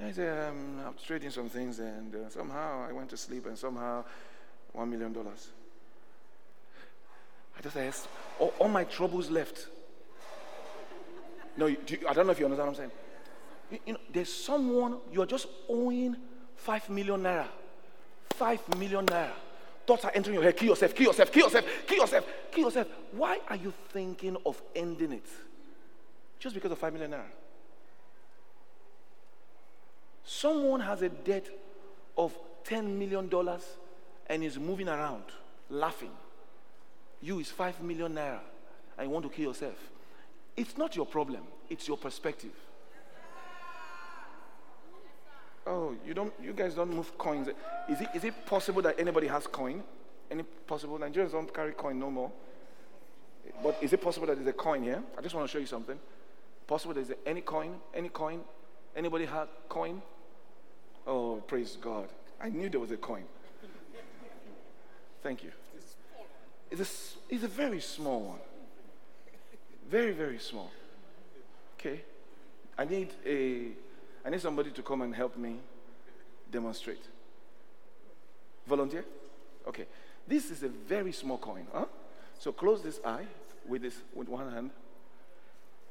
I 0.00 0.12
said, 0.12 0.50
um, 0.50 0.78
I'm 0.86 0.94
trading 1.04 1.30
some 1.30 1.48
things, 1.48 1.80
and 1.80 2.14
uh, 2.14 2.28
somehow 2.28 2.86
I 2.88 2.92
went 2.92 3.10
to 3.10 3.16
sleep, 3.16 3.44
and 3.46 3.58
somehow 3.58 4.04
one 4.72 4.88
million 4.88 5.12
dollars. 5.12 5.48
I 7.58 7.60
just 7.60 7.76
asked, 7.76 8.06
all, 8.38 8.54
all, 8.60 8.68
my 8.68 8.84
troubles 8.84 9.30
left. 9.30 9.66
No, 11.56 11.66
you, 11.66 11.76
I 12.08 12.12
don't 12.12 12.26
know 12.26 12.32
if 12.32 12.38
you 12.38 12.44
understand 12.44 12.68
what 12.68 12.68
I'm 12.68 12.74
saying. 12.76 12.90
You, 13.72 13.78
you 13.86 13.92
know, 13.94 14.00
there's 14.12 14.32
someone 14.32 14.98
you're 15.12 15.26
just 15.26 15.48
owing 15.68 16.16
five 16.54 16.88
million 16.88 17.20
naira. 17.22 17.48
Five 18.34 18.60
million 18.78 19.06
naira. 19.06 19.32
Thoughts 19.88 20.04
are 20.04 20.12
entering 20.14 20.34
your 20.34 20.44
head. 20.44 20.56
Kill 20.56 20.68
yourself, 20.68 20.94
kill 20.94 21.06
yourself, 21.06 21.32
kill 21.32 21.46
yourself, 21.46 21.64
kill 21.84 21.98
yourself, 21.98 22.26
kill 22.52 22.64
yourself. 22.66 22.86
Why 23.10 23.40
are 23.48 23.56
you 23.56 23.74
thinking 23.88 24.36
of 24.46 24.62
ending 24.76 25.14
it? 25.14 25.26
Just 26.42 26.56
because 26.56 26.72
of 26.72 26.78
five 26.78 26.92
million 26.92 27.12
naira. 27.12 27.30
Someone 30.24 30.80
has 30.80 31.00
a 31.02 31.08
debt 31.08 31.46
of 32.18 32.36
$10 32.64 32.98
million 32.98 33.30
and 34.26 34.42
is 34.42 34.58
moving 34.58 34.88
around 34.88 35.22
laughing. 35.70 36.10
You 37.20 37.38
is 37.38 37.48
5 37.48 37.80
million 37.82 38.14
naira 38.14 38.40
and 38.98 39.06
you 39.06 39.10
want 39.12 39.24
to 39.24 39.30
kill 39.30 39.50
yourself. 39.50 39.76
It's 40.56 40.76
not 40.76 40.96
your 40.96 41.06
problem, 41.06 41.42
it's 41.70 41.86
your 41.86 41.96
perspective. 41.96 42.50
Oh, 45.64 45.94
you 46.04 46.12
don't 46.12 46.32
you 46.42 46.52
guys 46.52 46.74
don't 46.74 46.92
move 46.92 47.16
coins. 47.16 47.46
Is 47.88 48.00
it 48.00 48.08
is 48.16 48.24
it 48.24 48.34
possible 48.46 48.82
that 48.82 48.98
anybody 48.98 49.28
has 49.28 49.46
coin? 49.46 49.84
Any 50.28 50.42
possible 50.42 50.98
Nigerians 50.98 51.30
don't 51.30 51.54
carry 51.54 51.70
coin 51.70 52.00
no 52.00 52.10
more. 52.10 52.32
But 53.62 53.78
is 53.80 53.92
it 53.92 54.02
possible 54.02 54.26
that 54.26 54.34
there's 54.34 54.48
a 54.48 54.52
coin 54.52 54.82
here? 54.82 55.00
I 55.16 55.20
just 55.20 55.36
want 55.36 55.46
to 55.46 55.52
show 55.52 55.60
you 55.60 55.66
something. 55.66 56.00
Possible 56.72 56.94
there's 56.94 57.12
any 57.26 57.42
coin? 57.42 57.74
Any 57.92 58.08
coin? 58.08 58.40
Anybody 58.96 59.26
have 59.26 59.48
coin? 59.68 60.00
Oh, 61.06 61.36
praise 61.46 61.76
God. 61.78 62.08
I 62.40 62.48
knew 62.48 62.70
there 62.70 62.80
was 62.80 62.90
a 62.90 62.96
coin. 62.96 63.24
Thank 65.22 65.44
you. 65.44 65.50
It's 66.70 66.80
a, 66.80 67.34
it's 67.34 67.44
a 67.44 67.48
very 67.48 67.78
small 67.82 68.20
one. 68.22 68.38
Very, 69.90 70.12
very 70.12 70.38
small. 70.38 70.70
Okay. 71.78 72.00
I 72.78 72.86
need 72.86 73.10
a 73.26 73.72
I 74.24 74.30
need 74.30 74.40
somebody 74.40 74.70
to 74.70 74.82
come 74.82 75.02
and 75.02 75.14
help 75.14 75.36
me 75.36 75.56
demonstrate. 76.50 77.04
Volunteer? 78.66 79.04
Okay. 79.68 79.84
This 80.26 80.50
is 80.50 80.62
a 80.62 80.68
very 80.68 81.12
small 81.12 81.36
coin, 81.36 81.66
huh? 81.70 81.84
So 82.38 82.50
close 82.50 82.82
this 82.82 82.98
eye 83.04 83.26
with 83.68 83.82
this 83.82 83.98
with 84.14 84.30
one 84.30 84.50
hand. 84.50 84.70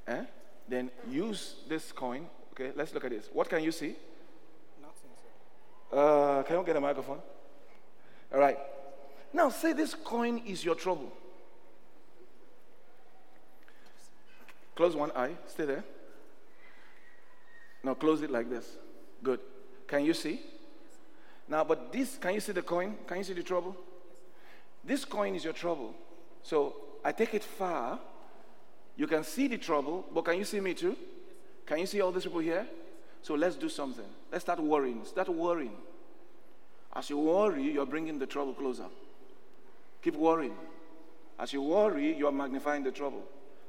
Eh? 0.08 0.26
Then 0.68 0.92
use 1.10 1.56
this 1.68 1.92
coin. 1.92 2.28
Okay, 2.54 2.72
let's 2.76 2.94
look 2.94 3.04
at 3.06 3.12
this. 3.12 3.30
What 3.34 3.50
can 3.50 3.64
you 3.64 3.72
see? 3.72 3.96
Uh, 5.92 6.44
can 6.44 6.58
you 6.58 6.64
get 6.66 6.76
a 6.76 6.82
microphone? 6.82 7.20
All 8.34 8.40
right. 8.40 8.58
Now, 9.34 9.50
say 9.50 9.74
this 9.74 9.94
coin 9.94 10.42
is 10.46 10.64
your 10.64 10.76
trouble. 10.76 11.12
Close 14.76 14.96
one 14.96 15.12
eye. 15.12 15.36
Stay 15.48 15.66
there. 15.66 15.84
Now, 17.84 17.94
close 17.94 18.22
it 18.22 18.32
like 18.32 18.50
this. 18.50 18.78
Good. 19.24 19.40
Can 19.88 20.06
you 20.06 20.14
see? 20.14 20.42
Now, 21.48 21.64
but 21.64 21.92
this, 21.92 22.18
can 22.18 22.34
you 22.34 22.40
see 22.40 22.54
the 22.54 22.62
coin? 22.62 22.96
Can 23.06 23.18
you 23.18 23.24
see 23.24 23.34
the 23.34 23.44
trouble? 23.44 23.76
This 24.84 25.04
coin 25.04 25.36
is 25.36 25.44
your 25.44 25.54
trouble. 25.54 25.94
So, 26.42 26.76
I 27.04 27.12
take 27.12 27.34
it 27.34 27.44
far. 27.44 28.00
You 28.96 29.08
can 29.08 29.24
see 29.24 29.48
the 29.48 29.58
trouble, 29.58 30.06
but 30.14 30.26
can 30.26 30.38
you 30.38 30.46
see 30.46 30.60
me 30.60 30.74
too? 30.74 30.96
Can 31.66 31.80
you 31.80 31.86
see 31.86 32.02
all 32.02 32.12
these 32.12 32.24
people 32.24 32.40
here? 32.40 32.68
So 33.22 33.36
let's 33.36 33.56
do 33.56 33.70
something. 33.70 34.06
Let's 34.32 34.44
start 34.44 34.60
worrying. 34.60 35.06
Start 35.06 35.30
worrying. 35.30 35.76
As 36.94 37.10
you 37.10 37.18
worry, 37.18 37.72
you're 37.72 37.86
bringing 37.86 38.20
the 38.20 38.26
trouble 38.26 38.54
closer. 38.54 38.86
Keep 40.02 40.16
worrying. 40.16 40.56
As 41.40 41.54
you 41.54 41.62
worry, 41.62 42.16
you 42.16 42.28
are 42.28 42.32
magnifying 42.32 42.84
the 42.84 42.92
trouble. 42.92 43.24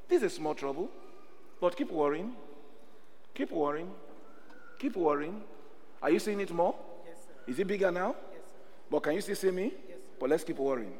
This 0.07 0.21
is 0.23 0.33
small 0.33 0.53
trouble, 0.53 0.89
but 1.61 1.77
keep 1.77 1.91
worrying. 1.91 2.33
Keep 3.33 3.51
worrying. 3.51 3.89
Keep 4.77 4.95
worrying. 4.97 5.41
Are 6.01 6.09
you 6.09 6.19
seeing 6.19 6.41
it 6.41 6.51
more? 6.51 6.75
Yes, 7.07 7.17
sir. 7.23 7.51
Is 7.51 7.59
it 7.59 7.67
bigger 7.67 7.91
now? 7.91 8.15
Yes, 8.31 8.41
sir. 8.41 8.59
But 8.91 9.03
can 9.03 9.13
you 9.13 9.21
still 9.21 9.35
see 9.35 9.51
me? 9.51 9.71
Yes, 9.87 9.97
but 10.19 10.29
let's 10.29 10.43
keep 10.43 10.57
worrying. 10.57 10.93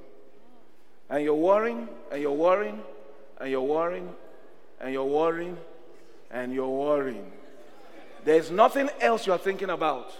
And 1.10 1.24
you're 1.24 1.36
worrying, 1.36 1.90
and 2.12 2.22
you're 2.22 2.32
worrying, 2.32 2.82
and 3.44 3.52
you're 3.52 3.62
worrying, 3.62 4.10
and 4.80 4.94
you're 4.94 5.04
worrying, 5.04 5.58
and 6.32 6.54
you're 6.54 6.70
worrying. 6.70 7.30
There's 8.24 8.50
nothing 8.50 8.90
else 9.02 9.28
you're 9.28 9.38
thinking 9.38 9.70
about. 9.70 10.14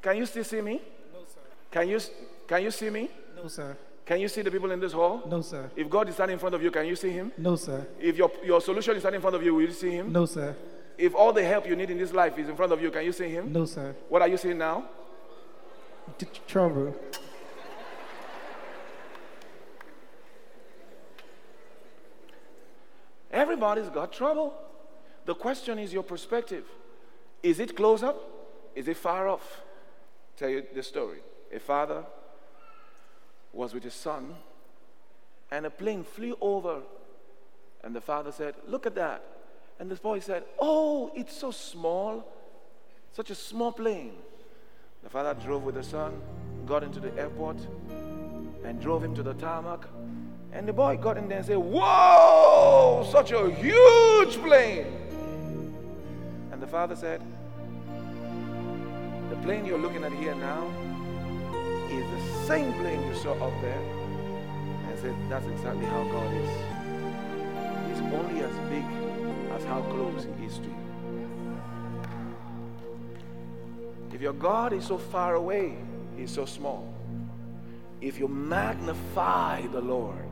Can 0.00 0.16
you 0.18 0.24
still 0.26 0.44
see 0.44 0.60
me? 0.60 0.80
No, 1.12 1.18
sir. 1.26 1.40
Can 1.72 1.88
you, 1.88 2.00
can 2.46 2.62
you 2.62 2.70
see 2.70 2.90
me? 2.90 3.10
No, 3.34 3.48
sir. 3.48 3.76
Can 4.06 4.20
you 4.20 4.28
see 4.28 4.42
the 4.42 4.52
people 4.52 4.70
in 4.70 4.78
this 4.78 4.92
hall? 4.92 5.22
No, 5.28 5.40
sir. 5.40 5.68
If 5.74 5.90
God 5.90 6.08
is 6.08 6.14
standing 6.14 6.34
in 6.34 6.38
front 6.38 6.54
of 6.54 6.62
you, 6.62 6.70
can 6.70 6.86
you 6.86 6.94
see 6.94 7.10
him? 7.10 7.32
No, 7.36 7.56
sir. 7.56 7.84
If 7.98 8.16
your, 8.16 8.30
your 8.44 8.60
solution 8.60 8.94
is 8.94 9.02
standing 9.02 9.16
in 9.16 9.22
front 9.22 9.34
of 9.34 9.42
you, 9.42 9.52
will 9.52 9.62
you 9.62 9.72
see 9.72 9.90
him? 9.90 10.12
No, 10.12 10.26
sir. 10.26 10.54
If 10.96 11.16
all 11.16 11.32
the 11.32 11.44
help 11.44 11.66
you 11.66 11.74
need 11.74 11.90
in 11.90 11.98
this 11.98 12.12
life 12.12 12.38
is 12.38 12.48
in 12.48 12.54
front 12.54 12.70
of 12.70 12.80
you, 12.80 12.92
can 12.92 13.04
you 13.04 13.12
see 13.12 13.28
him? 13.28 13.52
No, 13.52 13.64
sir. 13.64 13.96
What 14.08 14.22
are 14.22 14.28
you 14.28 14.36
seeing 14.36 14.58
now? 14.58 14.84
T- 16.18 16.26
trouble. 16.46 16.94
Everybody's 23.64 23.94
got 23.94 24.12
trouble. 24.12 24.52
The 25.24 25.34
question 25.34 25.78
is 25.78 25.90
your 25.90 26.02
perspective. 26.02 26.66
Is 27.42 27.60
it 27.60 27.74
close 27.74 28.02
up? 28.02 28.20
Is 28.74 28.88
it 28.88 28.96
far 28.98 29.26
off? 29.26 29.62
Tell 30.36 30.50
you 30.50 30.66
the 30.74 30.82
story. 30.82 31.20
A 31.50 31.58
father 31.58 32.04
was 33.54 33.72
with 33.72 33.84
his 33.84 33.94
son, 33.94 34.34
and 35.50 35.64
a 35.64 35.70
plane 35.70 36.04
flew 36.04 36.36
over. 36.42 36.82
And 37.82 37.96
the 37.96 38.02
father 38.02 38.32
said, 38.32 38.54
Look 38.66 38.84
at 38.84 38.94
that. 38.96 39.24
And 39.80 39.90
this 39.90 39.98
boy 39.98 40.20
said, 40.20 40.44
Oh, 40.58 41.10
it's 41.14 41.34
so 41.34 41.50
small, 41.50 42.30
such 43.12 43.30
a 43.30 43.34
small 43.34 43.72
plane. 43.72 44.12
The 45.02 45.08
father 45.08 45.32
drove 45.40 45.62
with 45.62 45.76
the 45.76 45.82
son, 45.82 46.20
got 46.66 46.82
into 46.82 47.00
the 47.00 47.18
airport, 47.18 47.56
and 48.62 48.78
drove 48.78 49.02
him 49.02 49.14
to 49.14 49.22
the 49.22 49.32
tarmac. 49.32 49.86
And 50.54 50.68
the 50.68 50.72
boy 50.72 50.96
got 50.96 51.18
in 51.18 51.28
there 51.28 51.38
and 51.38 51.46
said, 51.46 51.58
Whoa, 51.58 53.06
such 53.10 53.32
a 53.32 53.50
huge 53.50 54.36
plane. 54.36 54.86
And 56.52 56.62
the 56.62 56.66
father 56.66 56.94
said, 56.94 57.20
The 59.30 59.36
plane 59.42 59.66
you're 59.66 59.78
looking 59.78 60.04
at 60.04 60.12
here 60.12 60.36
now 60.36 60.70
is 61.90 62.08
the 62.08 62.46
same 62.46 62.72
plane 62.74 63.04
you 63.08 63.14
saw 63.16 63.32
up 63.32 63.52
there. 63.60 63.82
And 64.88 64.98
said, 65.00 65.14
That's 65.28 65.46
exactly 65.46 65.86
how 65.86 66.04
God 66.04 66.32
is. 66.34 66.50
He's 67.88 68.00
only 68.14 68.40
as 68.40 68.54
big 68.70 68.84
as 69.54 69.64
how 69.64 69.82
close 69.82 70.24
He 70.38 70.46
is 70.46 70.58
to 70.58 70.66
you. 70.66 71.60
If 74.12 74.20
your 74.20 74.34
God 74.34 74.72
is 74.72 74.86
so 74.86 74.98
far 74.98 75.34
away, 75.34 75.78
He's 76.16 76.30
so 76.30 76.44
small. 76.44 76.93
If 78.04 78.18
you 78.18 78.28
magnify 78.28 79.62
the 79.68 79.80
Lord, 79.80 80.28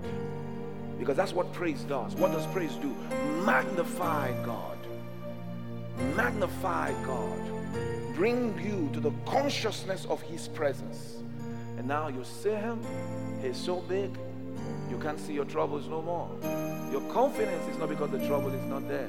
because 0.98 1.16
that's 1.16 1.32
what 1.32 1.50
praise 1.54 1.80
does. 1.84 2.14
What 2.16 2.32
does 2.32 2.46
praise 2.48 2.74
do? 2.74 2.94
Magnify 3.46 4.30
God. 4.44 4.76
Magnify 6.14 6.92
God. 7.06 8.14
Bring 8.14 8.54
you 8.60 8.90
to 8.92 9.00
the 9.00 9.10
consciousness 9.24 10.04
of 10.04 10.20
His 10.20 10.48
presence. 10.48 11.22
And 11.78 11.88
now 11.88 12.08
you 12.08 12.22
see 12.24 12.50
Him, 12.50 12.78
He's 13.40 13.56
so 13.56 13.76
big, 13.80 14.18
you 14.90 14.98
can't 14.98 15.18
see 15.18 15.32
your 15.32 15.46
troubles 15.46 15.88
no 15.88 16.02
more. 16.02 16.28
Your 16.92 17.00
confidence 17.10 17.66
is 17.68 17.78
not 17.78 17.88
because 17.88 18.10
the 18.10 18.24
trouble 18.26 18.52
is 18.52 18.64
not 18.66 18.86
there. 18.86 19.08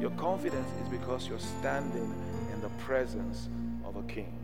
Your 0.00 0.10
confidence 0.10 0.68
is 0.84 0.88
because 0.88 1.26
you're 1.26 1.40
standing 1.40 2.14
in 2.52 2.60
the 2.60 2.70
presence 2.84 3.48
of 3.84 3.96
a 3.96 4.02
king. 4.04 4.43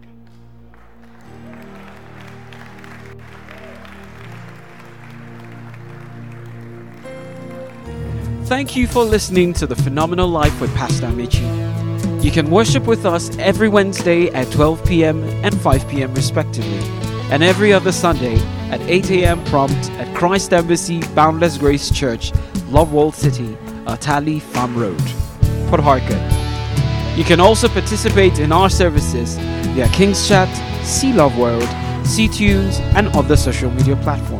Thank 8.50 8.74
you 8.74 8.88
for 8.88 9.04
listening 9.04 9.52
to 9.54 9.66
The 9.68 9.76
Phenomenal 9.76 10.26
Life 10.26 10.60
with 10.60 10.74
Pastor 10.74 11.06
Amici. 11.06 11.44
You 12.20 12.32
can 12.32 12.50
worship 12.50 12.84
with 12.84 13.06
us 13.06 13.30
every 13.38 13.68
Wednesday 13.68 14.26
at 14.30 14.50
12 14.50 14.84
p.m. 14.86 15.22
and 15.44 15.56
5 15.60 15.88
p.m. 15.88 16.12
respectively, 16.14 16.80
and 17.30 17.44
every 17.44 17.72
other 17.72 17.92
Sunday 17.92 18.34
at 18.72 18.80
8 18.80 19.08
a.m. 19.12 19.44
prompt 19.44 19.88
at 20.00 20.12
Christ 20.16 20.52
Embassy 20.52 21.00
Boundless 21.14 21.58
Grace 21.58 21.92
Church, 21.92 22.32
Love 22.70 22.92
World 22.92 23.14
City, 23.14 23.56
Atali 23.84 24.42
Farm 24.42 24.76
Road, 24.76 24.98
Port 25.68 25.80
Harcourt. 25.80 27.16
You 27.16 27.22
can 27.22 27.38
also 27.38 27.68
participate 27.68 28.40
in 28.40 28.50
our 28.50 28.68
services 28.68 29.38
via 29.76 29.86
King's 29.90 30.26
Chat, 30.26 30.48
Sea 30.84 31.12
Love 31.12 31.38
World, 31.38 31.68
C 32.04 32.26
Tunes, 32.26 32.80
and 32.96 33.06
other 33.10 33.36
social 33.36 33.70
media 33.70 33.94
platforms. 33.94 34.39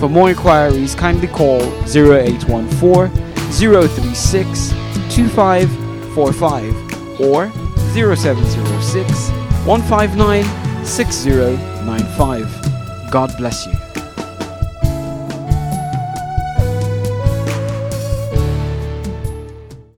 For 0.00 0.08
more 0.08 0.30
inquiries, 0.30 0.94
kindly 0.94 1.28
call 1.28 1.60
0814 1.84 3.10
036 3.52 4.70
2545 5.14 7.20
or 7.20 7.50
0706 7.92 9.28
159 9.66 10.44
6095. 10.86 13.10
God 13.10 13.36
bless 13.36 13.66
you. 13.66 13.72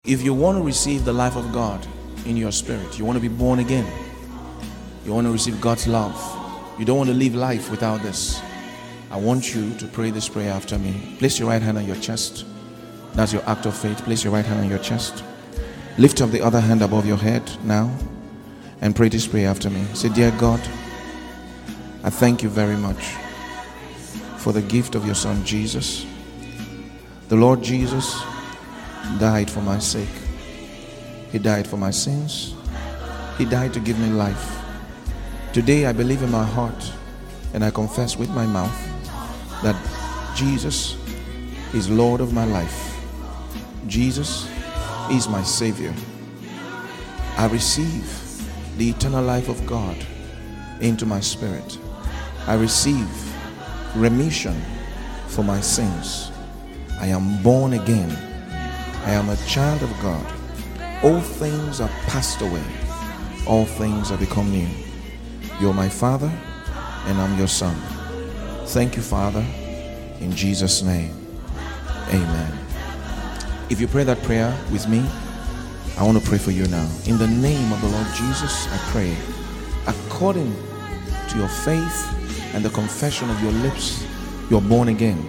If 0.04 0.22
you 0.22 0.34
want 0.34 0.58
to 0.58 0.64
receive 0.64 1.04
the 1.04 1.12
life 1.12 1.36
of 1.36 1.52
God 1.52 1.86
in 2.26 2.36
your 2.36 2.50
spirit, 2.50 2.98
you 2.98 3.04
want 3.04 3.18
to 3.18 3.20
be 3.20 3.28
born 3.28 3.60
again, 3.60 3.86
you 5.04 5.12
want 5.12 5.28
to 5.28 5.32
receive 5.32 5.60
God's 5.60 5.86
love, 5.86 6.16
you 6.76 6.84
don't 6.84 6.96
want 6.96 7.08
to 7.08 7.14
live 7.14 7.36
life 7.36 7.70
without 7.70 8.02
this. 8.02 8.42
I 9.12 9.16
want 9.16 9.54
you 9.54 9.74
to 9.74 9.86
pray 9.88 10.10
this 10.10 10.26
prayer 10.26 10.50
after 10.50 10.78
me. 10.78 11.16
Place 11.18 11.38
your 11.38 11.50
right 11.50 11.60
hand 11.60 11.76
on 11.76 11.84
your 11.84 11.96
chest. 11.96 12.46
That's 13.12 13.30
your 13.30 13.46
act 13.46 13.66
of 13.66 13.76
faith. 13.76 14.02
Place 14.04 14.24
your 14.24 14.32
right 14.32 14.44
hand 14.44 14.60
on 14.60 14.70
your 14.70 14.78
chest. 14.78 15.22
Lift 15.98 16.22
up 16.22 16.30
the 16.30 16.40
other 16.40 16.60
hand 16.60 16.80
above 16.80 17.04
your 17.04 17.18
head 17.18 17.42
now 17.62 17.94
and 18.80 18.96
pray 18.96 19.10
this 19.10 19.26
prayer 19.26 19.50
after 19.50 19.68
me. 19.68 19.84
Say, 19.92 20.08
Dear 20.08 20.30
God, 20.40 20.60
I 22.02 22.08
thank 22.08 22.42
you 22.42 22.48
very 22.48 22.74
much 22.74 23.04
for 24.38 24.54
the 24.54 24.62
gift 24.62 24.94
of 24.94 25.04
your 25.04 25.14
Son 25.14 25.44
Jesus. 25.44 26.06
The 27.28 27.36
Lord 27.36 27.62
Jesus 27.62 28.18
died 29.18 29.50
for 29.50 29.60
my 29.60 29.78
sake. 29.78 30.08
He 31.30 31.38
died 31.38 31.66
for 31.66 31.76
my 31.76 31.90
sins. 31.90 32.54
He 33.36 33.44
died 33.44 33.74
to 33.74 33.80
give 33.80 33.98
me 33.98 34.08
life. 34.08 34.58
Today 35.52 35.84
I 35.84 35.92
believe 35.92 36.22
in 36.22 36.30
my 36.30 36.46
heart 36.46 36.92
and 37.52 37.62
I 37.62 37.70
confess 37.70 38.16
with 38.16 38.30
my 38.30 38.46
mouth 38.46 38.91
that 39.62 39.76
Jesus 40.36 40.96
is 41.74 41.88
Lord 41.88 42.20
of 42.20 42.32
my 42.32 42.44
life. 42.44 43.00
Jesus 43.86 44.48
is 45.10 45.28
my 45.28 45.42
Savior. 45.42 45.94
I 47.36 47.46
receive 47.46 48.06
the 48.76 48.90
eternal 48.90 49.24
life 49.24 49.48
of 49.48 49.64
God 49.66 49.96
into 50.80 51.06
my 51.06 51.20
spirit. 51.20 51.78
I 52.46 52.54
receive 52.54 53.08
remission 53.96 54.60
for 55.28 55.42
my 55.42 55.60
sins. 55.60 56.30
I 57.00 57.06
am 57.06 57.42
born 57.42 57.74
again. 57.74 58.10
I 59.04 59.12
am 59.12 59.28
a 59.28 59.36
child 59.46 59.82
of 59.82 59.90
God. 60.00 60.26
All 61.02 61.20
things 61.20 61.80
are 61.80 61.90
passed 62.06 62.40
away. 62.42 62.64
All 63.46 63.64
things 63.64 64.10
are 64.12 64.18
become 64.18 64.50
new. 64.50 64.68
You're 65.60 65.74
my 65.74 65.88
Father, 65.88 66.32
and 67.06 67.20
I'm 67.20 67.36
your 67.38 67.48
Son. 67.48 67.91
Thank 68.72 68.96
you, 68.96 69.02
Father, 69.02 69.44
in 70.20 70.32
Jesus' 70.34 70.80
name. 70.80 71.14
Amen. 72.08 72.58
If 73.68 73.82
you 73.82 73.86
pray 73.86 74.02
that 74.04 74.22
prayer 74.22 74.48
with 74.72 74.88
me, 74.88 75.06
I 75.98 76.04
want 76.04 76.18
to 76.18 76.26
pray 76.26 76.38
for 76.38 76.52
you 76.52 76.66
now. 76.68 76.90
In 77.04 77.18
the 77.18 77.26
name 77.26 77.70
of 77.70 77.82
the 77.82 77.88
Lord 77.88 78.06
Jesus, 78.16 78.66
I 78.72 78.78
pray, 78.90 79.14
according 79.86 80.56
to 81.28 81.36
your 81.36 81.48
faith 81.48 82.54
and 82.54 82.64
the 82.64 82.70
confession 82.70 83.28
of 83.28 83.42
your 83.42 83.52
lips, 83.52 84.06
you're 84.48 84.62
born 84.62 84.88
again. 84.88 85.22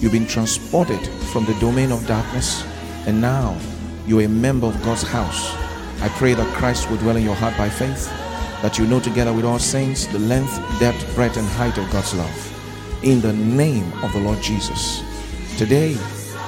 You've 0.00 0.10
been 0.10 0.26
transported 0.26 1.06
from 1.32 1.44
the 1.44 1.54
domain 1.60 1.92
of 1.92 2.04
darkness, 2.08 2.66
and 3.06 3.20
now 3.20 3.56
you're 4.08 4.22
a 4.22 4.28
member 4.28 4.66
of 4.66 4.82
God's 4.82 5.04
house. 5.04 5.54
I 6.02 6.08
pray 6.18 6.34
that 6.34 6.56
Christ 6.56 6.90
will 6.90 6.96
dwell 6.96 7.16
in 7.16 7.22
your 7.22 7.36
heart 7.36 7.56
by 7.56 7.68
faith, 7.68 8.08
that 8.60 8.76
you 8.76 8.88
know 8.88 8.98
together 8.98 9.32
with 9.32 9.44
all 9.44 9.60
saints 9.60 10.06
the 10.06 10.18
length, 10.18 10.58
depth, 10.80 11.14
breadth, 11.14 11.36
and 11.36 11.46
height 11.46 11.78
of 11.78 11.88
God's 11.92 12.12
love. 12.14 12.51
In 13.02 13.20
the 13.20 13.32
name 13.32 13.92
of 14.04 14.12
the 14.12 14.20
Lord 14.20 14.40
Jesus. 14.40 15.02
Today, 15.58 15.96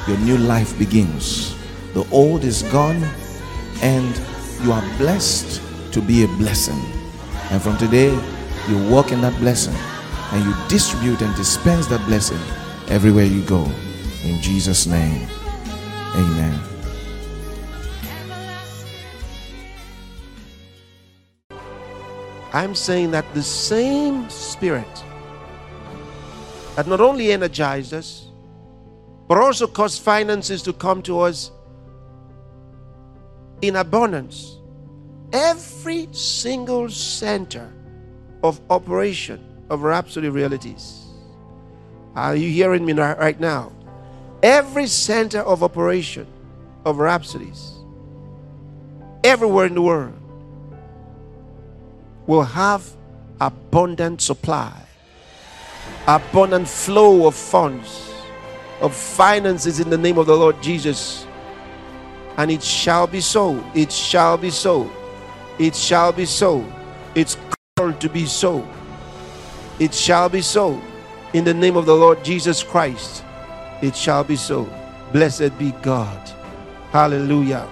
your 0.06 0.16
new 0.18 0.38
life 0.38 0.78
begins. 0.78 1.56
The 1.94 2.06
old 2.12 2.44
is 2.44 2.62
gone, 2.64 3.02
and 3.82 4.20
you 4.62 4.70
are 4.70 4.82
blessed 4.96 5.60
to 5.92 6.00
be 6.00 6.22
a 6.22 6.28
blessing. 6.28 6.80
And 7.50 7.60
from 7.60 7.76
today, 7.76 8.10
you 8.68 8.88
walk 8.88 9.10
in 9.10 9.20
that 9.22 9.36
blessing 9.40 9.74
and 10.32 10.44
you 10.44 10.54
distribute 10.68 11.20
and 11.22 11.34
dispense 11.36 11.86
that 11.88 12.04
blessing 12.06 12.40
everywhere 12.88 13.24
you 13.24 13.42
go. 13.42 13.70
In 14.24 14.40
Jesus' 14.40 14.86
name, 14.86 15.26
amen. 16.14 16.60
I'm 22.52 22.74
saying 22.74 23.10
that 23.10 23.26
the 23.34 23.42
same 23.42 24.30
spirit 24.30 25.04
that 26.76 26.86
not 26.86 27.00
only 27.00 27.32
energized 27.32 27.94
us, 27.94 28.28
but 29.28 29.38
also 29.38 29.66
caused 29.66 30.02
finances 30.02 30.62
to 30.62 30.72
come 30.72 31.02
to 31.02 31.20
us 31.20 31.50
in 33.62 33.76
abundance. 33.76 34.58
Every 35.32 36.08
single 36.12 36.88
center 36.88 37.72
of 38.42 38.60
operation 38.70 39.42
of 39.70 39.82
Rhapsody 39.82 40.28
Realities. 40.28 41.00
Are 42.14 42.36
you 42.36 42.50
hearing 42.50 42.84
me 42.84 42.92
right 42.92 43.40
now? 43.40 43.72
Every 44.42 44.86
center 44.86 45.40
of 45.40 45.62
operation 45.62 46.26
of 46.84 46.98
Rhapsodies, 46.98 47.72
everywhere 49.24 49.66
in 49.66 49.74
the 49.74 49.82
world, 49.82 50.12
will 52.26 52.42
have 52.42 52.84
abundant 53.40 54.20
supply, 54.20 54.83
abundant 56.06 56.68
flow 56.68 57.26
of 57.26 57.34
funds, 57.34 58.12
of 58.80 58.94
finances 58.94 59.80
in 59.80 59.90
the 59.90 59.98
name 59.98 60.18
of 60.18 60.26
the 60.26 60.36
Lord 60.36 60.62
Jesus. 60.62 61.26
And 62.36 62.50
it 62.50 62.62
shall 62.62 63.06
be 63.06 63.20
so. 63.20 63.64
It 63.74 63.92
shall 63.92 64.36
be 64.36 64.50
so. 64.50 64.90
It 65.58 65.74
shall 65.74 66.12
be 66.12 66.26
so. 66.26 66.64
It's 67.14 67.36
called 67.76 68.00
to 68.00 68.08
be 68.08 68.26
so. 68.26 68.68
It 69.78 69.94
shall 69.94 70.28
be 70.28 70.42
so. 70.42 70.80
In 71.32 71.44
the 71.44 71.54
name 71.54 71.76
of 71.76 71.86
the 71.86 71.94
Lord 71.94 72.24
Jesus 72.24 72.62
Christ, 72.62 73.24
it 73.82 73.96
shall 73.96 74.24
be 74.24 74.36
so. 74.36 74.68
Blessed 75.12 75.56
be 75.58 75.72
God. 75.82 76.30
Hallelujah. 76.90 77.68